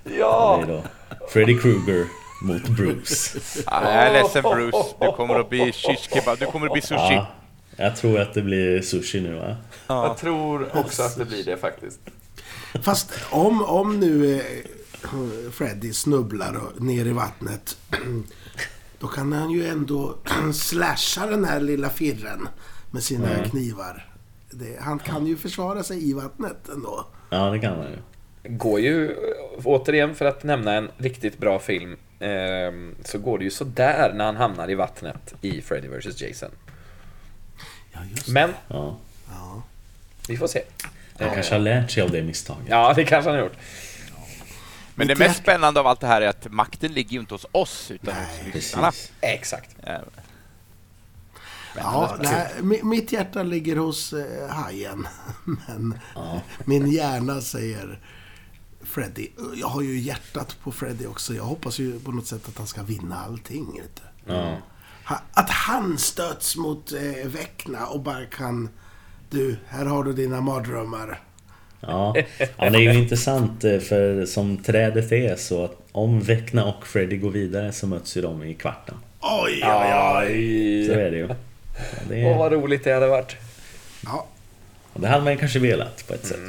Ja! 0.04 0.62
Det 0.66 0.72
är 0.72 0.76
då 0.76 0.84
Freddy 1.28 1.58
Krueger 1.58 2.06
mot 2.42 2.68
Bruce. 2.68 3.38
Ja, 3.66 3.82
jag 3.82 3.92
är 3.92 4.12
ledsen 4.12 4.42
Bruce. 4.42 4.94
Du 5.00 5.12
kommer 5.12 5.40
att 5.40 5.50
bli 5.50 5.72
shish 5.72 6.08
kebab. 6.14 6.38
Du 6.38 6.46
kommer 6.46 6.66
att 6.66 6.72
bli 6.72 6.82
sushi. 6.82 7.14
Ja, 7.14 7.26
jag 7.76 7.96
tror 7.96 8.20
att 8.20 8.34
det 8.34 8.42
blir 8.42 8.82
sushi 8.82 9.20
nu 9.20 9.34
va? 9.34 9.56
Jag 9.86 10.16
tror 10.16 10.76
också 10.76 11.02
att 11.02 11.16
det 11.16 11.24
blir 11.24 11.44
det 11.44 11.56
faktiskt. 11.56 12.00
Fast 12.82 13.10
om, 13.30 13.64
om 13.64 14.00
nu 14.00 14.36
eh, 14.36 14.42
Freddy 15.52 15.92
snubblar 15.92 16.60
ner 16.78 17.06
i 17.06 17.12
vattnet. 17.12 17.76
Då 18.98 19.06
kan 19.06 19.32
han 19.32 19.50
ju 19.50 19.68
ändå 19.68 20.18
slasha 20.54 21.26
den 21.26 21.44
här 21.44 21.60
lilla 21.60 21.90
firren 21.90 22.48
med 22.90 23.02
sina 23.02 23.44
knivar. 23.44 24.11
Det, 24.52 24.80
han 24.80 24.98
kan 24.98 25.26
ju 25.26 25.36
försvara 25.36 25.82
sig 25.82 26.10
i 26.10 26.12
vattnet 26.12 26.68
ändå. 26.68 27.06
Ja, 27.30 27.50
det 27.50 27.58
kan 27.58 27.76
man 27.78 27.86
ju. 27.86 27.98
Går 28.56 28.80
ju, 28.80 29.16
återigen 29.64 30.14
för 30.14 30.24
att 30.24 30.42
nämna 30.44 30.72
en 30.74 30.90
riktigt 30.96 31.38
bra 31.38 31.58
film, 31.58 31.96
ehm, 32.20 32.94
så 33.04 33.18
går 33.18 33.38
det 33.38 33.44
ju 33.44 33.50
sådär 33.50 34.12
när 34.14 34.24
han 34.24 34.36
hamnar 34.36 34.70
i 34.70 34.74
vattnet 34.74 35.34
i 35.40 35.60
Freddy 35.60 35.88
vs 35.88 36.20
Jason. 36.22 36.50
Ja, 37.92 37.98
just 38.10 38.26
det. 38.26 38.32
Men, 38.32 38.50
Ja. 38.68 38.96
Ja. 39.28 39.62
vi 40.28 40.36
får 40.36 40.46
se. 40.46 40.62
Han 41.18 41.30
kanske 41.34 41.54
har 41.54 41.60
lärt 41.60 41.90
sig 41.90 42.02
av 42.02 42.10
det 42.10 42.22
misstaget. 42.22 42.66
Ja, 42.68 42.92
det 42.96 43.04
kanske 43.04 43.30
han 43.30 43.38
har 43.38 43.44
gjort. 43.44 43.56
Men 44.94 45.06
det 45.06 45.18
mest 45.18 45.38
spännande 45.42 45.80
av 45.80 45.86
allt 45.86 46.00
det 46.00 46.06
här 46.06 46.22
är 46.22 46.28
att 46.28 46.46
makten 46.50 46.92
ligger 46.92 47.10
ju 47.10 47.20
inte 47.20 47.34
hos 47.34 47.46
oss 47.52 47.90
utan 47.90 48.14
hos 48.14 48.54
lyssnarna. 48.54 48.92
Exakt. 49.20 49.70
Ja, 51.76 52.16
nej, 52.22 52.46
mi- 52.60 52.84
mitt 52.84 53.12
hjärta 53.12 53.42
ligger 53.42 53.76
hos 53.76 54.12
eh, 54.12 54.48
hajen. 54.48 55.06
Men 55.66 55.94
min 56.64 56.90
hjärna 56.90 57.40
säger 57.40 57.98
Freddy. 58.84 59.28
Jag 59.54 59.66
har 59.66 59.82
ju 59.82 59.98
hjärtat 59.98 60.56
på 60.62 60.72
Freddy 60.72 61.06
också. 61.06 61.34
Jag 61.34 61.44
hoppas 61.44 61.78
ju 61.78 62.00
på 62.00 62.12
något 62.12 62.26
sätt 62.26 62.48
att 62.48 62.58
han 62.58 62.66
ska 62.66 62.82
vinna 62.82 63.16
allting. 63.26 63.66
Vet 63.82 64.02
du. 64.26 64.32
Ja. 64.32 64.56
Att 65.32 65.50
han 65.50 65.98
stöts 65.98 66.56
mot 66.56 66.92
eh, 66.92 67.28
Vecna 67.28 67.86
och 67.86 68.00
bara 68.00 68.24
kan... 68.26 68.68
Du, 69.30 69.56
här 69.68 69.84
har 69.86 70.04
du 70.04 70.12
dina 70.12 70.40
mardrömmar. 70.40 71.20
Ja. 71.80 72.14
ja, 72.38 72.70
det 72.70 72.78
är 72.78 72.92
ju 72.92 72.94
intressant 72.94 73.64
eh, 73.64 73.78
för 73.78 74.26
som 74.26 74.56
trädet 74.56 75.12
är 75.12 75.36
så 75.36 75.64
att 75.64 75.76
om 75.92 76.20
Vecna 76.20 76.64
och 76.64 76.86
Freddy 76.86 77.16
går 77.16 77.30
vidare 77.30 77.72
så 77.72 77.86
möts 77.86 78.16
ju 78.16 78.20
de 78.22 78.42
i 78.42 78.54
kvarten. 78.54 78.94
Oj, 79.20 79.62
oj, 79.64 79.94
oj. 80.26 80.86
Så 80.86 80.92
är 80.92 81.10
det 81.10 81.16
ju. 81.16 81.28
Ja, 81.76 81.82
Det, 82.08 82.24
Åh, 82.24 82.38
vad 82.38 82.52
roligt 82.52 82.84
det 82.84 82.92
hade 82.92 83.06
varit. 83.08 83.36
Ja, 84.04 84.26
det 84.94 85.08
hade 85.08 85.24
man 85.24 85.32
ju 85.32 85.38
kanske 85.38 85.58
velat 85.58 86.06
på 86.08 86.14
ett 86.14 86.26
sätt. 86.26 86.40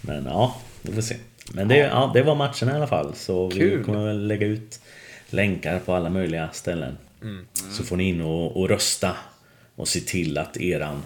Men 0.00 0.24
ja, 0.24 0.56
vi 0.82 0.92
får 0.92 1.02
se. 1.02 1.16
Men 1.52 1.68
det, 1.68 1.76
ja, 1.76 2.10
det 2.14 2.22
var 2.22 2.34
matchen 2.34 2.68
i 2.68 2.72
alla 2.72 2.86
fall. 2.86 3.14
Så 3.14 3.48
vi 3.48 3.58
Kul. 3.58 3.84
kommer 3.84 4.06
väl 4.06 4.26
lägga 4.26 4.46
ut 4.46 4.80
länkar 5.30 5.78
på 5.78 5.94
alla 5.94 6.10
möjliga 6.10 6.48
ställen. 6.52 6.96
Så 7.70 7.84
får 7.84 7.96
ni 7.96 8.08
in 8.08 8.20
och, 8.20 8.56
och 8.60 8.68
rösta 8.68 9.16
och 9.76 9.88
se 9.88 10.00
till 10.00 10.38
att 10.38 10.56
eran, 10.56 11.02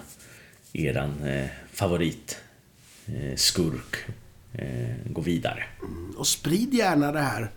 eran 0.72 1.24
eh, 1.24 1.46
favorit 1.72 2.38
eh, 3.06 3.36
skurk 3.36 3.96
eh, 4.52 4.94
går 5.06 5.22
vidare. 5.22 5.64
och 6.16 6.26
sprid 6.26 6.74
gärna 6.74 7.12
det 7.12 7.20
här 7.20 7.50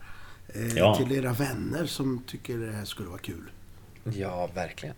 eh, 0.56 0.78
Ja. 0.78 0.96
till 0.96 1.12
era 1.18 1.34
vänner 1.34 1.86
som 1.86 2.24
tycker 2.28 2.58
det 2.58 2.72
här 2.72 2.86
skulle 2.86 3.10
vara 3.10 3.20
kul. 3.20 3.44
Ja, 4.04 4.50
verkligen. 4.56 4.96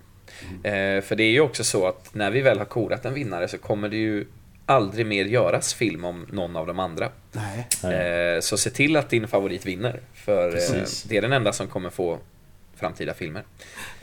Eh, 0.63 1.01
för 1.01 1.15
det 1.15 1.23
är 1.23 1.31
ju 1.31 1.41
också 1.41 1.63
så 1.63 1.87
att 1.87 2.13
när 2.13 2.31
vi 2.31 2.41
väl 2.41 2.57
har 2.57 2.65
korat 2.65 3.05
en 3.05 3.13
vinnare 3.13 3.47
så 3.47 3.57
kommer 3.57 3.89
det 3.89 3.97
ju 3.97 4.25
aldrig 4.65 5.05
mer 5.05 5.25
göras 5.25 5.73
film 5.73 6.05
om 6.05 6.27
någon 6.31 6.55
av 6.55 6.67
de 6.67 6.79
andra. 6.79 7.09
Nej. 7.31 7.67
Eh, 7.93 8.39
så 8.41 8.57
se 8.57 8.69
till 8.69 8.97
att 8.97 9.09
din 9.09 9.27
favorit 9.27 9.65
vinner. 9.65 10.01
För 10.13 10.55
eh, 10.55 10.83
det 11.05 11.17
är 11.17 11.21
den 11.21 11.33
enda 11.33 11.53
som 11.53 11.67
kommer 11.67 11.89
få 11.89 12.19
framtida 12.75 13.13
filmer. 13.13 13.43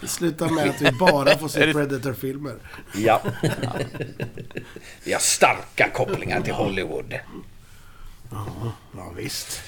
Det 0.01 0.09
slutar 0.09 0.49
med 0.49 0.71
att 0.71 0.83
vi 0.83 0.93
bara 0.93 1.39
får 1.39 1.49
se 1.49 1.73
Predator-filmer. 1.73 2.55
Ja. 2.95 3.23
Vi 5.05 5.13
har 5.13 5.21
starka 5.21 5.91
kopplingar 5.95 6.41
till 6.41 6.53
Hollywood. 6.53 7.15
Ja, 8.97 9.13
visst. 9.17 9.63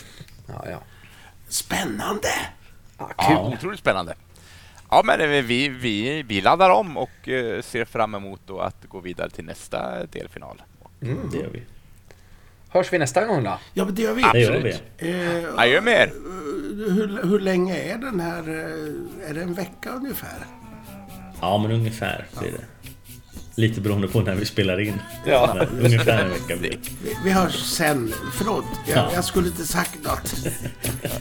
Ja, 0.47 0.65
ja. 0.71 0.83
Spännande! 1.49 2.29
ja 2.99 3.07
kul. 3.07 3.37
Ja. 3.37 3.55
Otroligt 3.59 3.81
spännande. 3.81 4.15
Ja, 4.93 5.03
men 5.05 5.21
eh, 5.21 5.43
vi, 5.43 5.69
vi, 5.69 6.23
vi 6.23 6.41
laddar 6.41 6.71
om 6.71 6.97
och 6.97 7.29
eh, 7.29 7.63
ser 7.63 7.85
fram 7.85 8.15
emot 8.15 8.41
då 8.47 8.61
att 8.61 8.85
gå 8.89 9.01
vidare 9.01 9.31
till 9.31 9.45
nästa 9.45 10.07
delfinal. 10.07 10.63
Det 11.01 11.39
gör 11.39 11.49
vi. 11.53 11.63
Hörs 12.69 12.93
vi 12.93 12.99
nästa 12.99 13.25
gång 13.27 13.45
då? 13.45 13.59
Ja, 13.75 13.85
men 13.85 13.95
det 13.95 14.03
gör 14.03 14.15
vi. 14.15 14.23
Det 14.33 14.41
gör 14.41 14.53
Absolut. 14.55 14.83
vi. 14.99 15.11
Eh, 15.75 15.83
med 15.83 15.95
er! 15.95 16.13
hur, 16.91 17.21
hur 17.29 17.41
länge 17.41 17.77
är 17.77 17.99
den 17.99 18.21
här? 18.21 18.39
eh, 18.49 19.31
Är 19.31 19.35
det 19.35 19.43
en 19.43 19.55
vecka 19.55 19.91
ungefär? 19.91 20.47
Ja, 21.41 21.59
men 21.59 21.71
ungefär 21.73 22.27
blir 22.41 22.53
det. 22.53 22.89
Lite 23.55 23.81
beroende 23.81 24.09
på 24.09 24.21
när 24.21 24.35
vi 24.35 24.45
spelar 24.45 24.81
in. 24.81 24.95
Ja. 25.27 25.55
Men 25.73 25.85
Ungefär 25.87 26.25
en 26.25 26.31
vecka 26.31 26.57
blir. 26.61 26.79
Vi, 27.05 27.17
vi 27.25 27.31
hörs 27.31 27.55
sen. 27.55 28.15
Förlåt, 28.35 28.65
jag, 28.89 28.99
Ja. 28.99 29.11
jag 29.15 29.25
skulle 29.25 29.49
inte 29.49 29.67
sagt 29.67 29.99
något. 30.03 30.35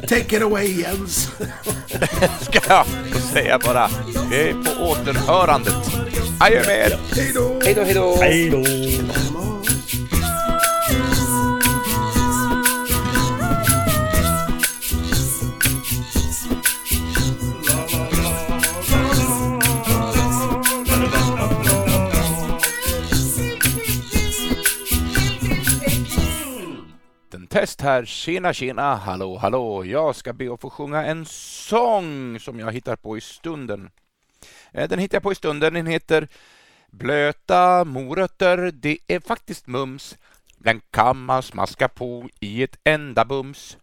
Take 0.10 0.36
it 0.38 0.42
away 0.42 0.82
Jens. 0.82 1.30
Ska 2.42 2.60
jag 2.68 2.86
få 3.12 3.20
säga 3.34 3.60
bara. 3.66 3.90
Vi 4.32 4.50
är 4.50 4.54
på 4.54 4.84
återhörandet. 4.86 5.74
Adjö 6.40 6.64
med 6.68 6.78
er. 6.92 6.98
Hej 7.16 7.32
då! 7.36 7.60
Hej 7.64 7.74
då, 7.74 7.84
hej 7.84 7.94
då! 7.94 8.18
Hej 8.22 8.50
då! 8.50 8.58
Gäst 27.72 27.82
här. 27.82 28.06
Tjena, 28.06 28.54
tjena. 28.54 28.96
Hallå, 28.96 29.38
hallå. 29.38 29.86
Jag 29.86 30.16
ska 30.16 30.34
be 30.34 30.54
att 30.54 30.62
få 30.62 30.70
sjunga 30.70 31.06
en 31.06 31.26
sång 31.26 32.40
som 32.40 32.60
jag 32.60 32.72
hittar 32.72 32.96
på 32.96 33.18
i 33.18 33.22
stunden. 33.22 33.90
Eh, 34.72 34.90
den 34.90 35.00
hittar 35.00 35.16
jag 35.16 35.24
på 35.24 35.32
i 35.32 35.36
stunden. 35.36 35.74
Den 35.74 35.88
heter 35.88 36.28
Blöta 36.92 37.86
morötter, 37.86 38.72
det 38.74 38.98
är 39.08 39.20
faktiskt 39.20 39.68
mums. 39.68 40.18
Den 40.58 40.82
kan 40.92 41.18
man 41.18 41.44
smaska 41.44 41.88
på 41.88 42.30
i 42.40 42.64
ett 42.64 42.78
enda 42.84 43.26
bums. 43.26 43.78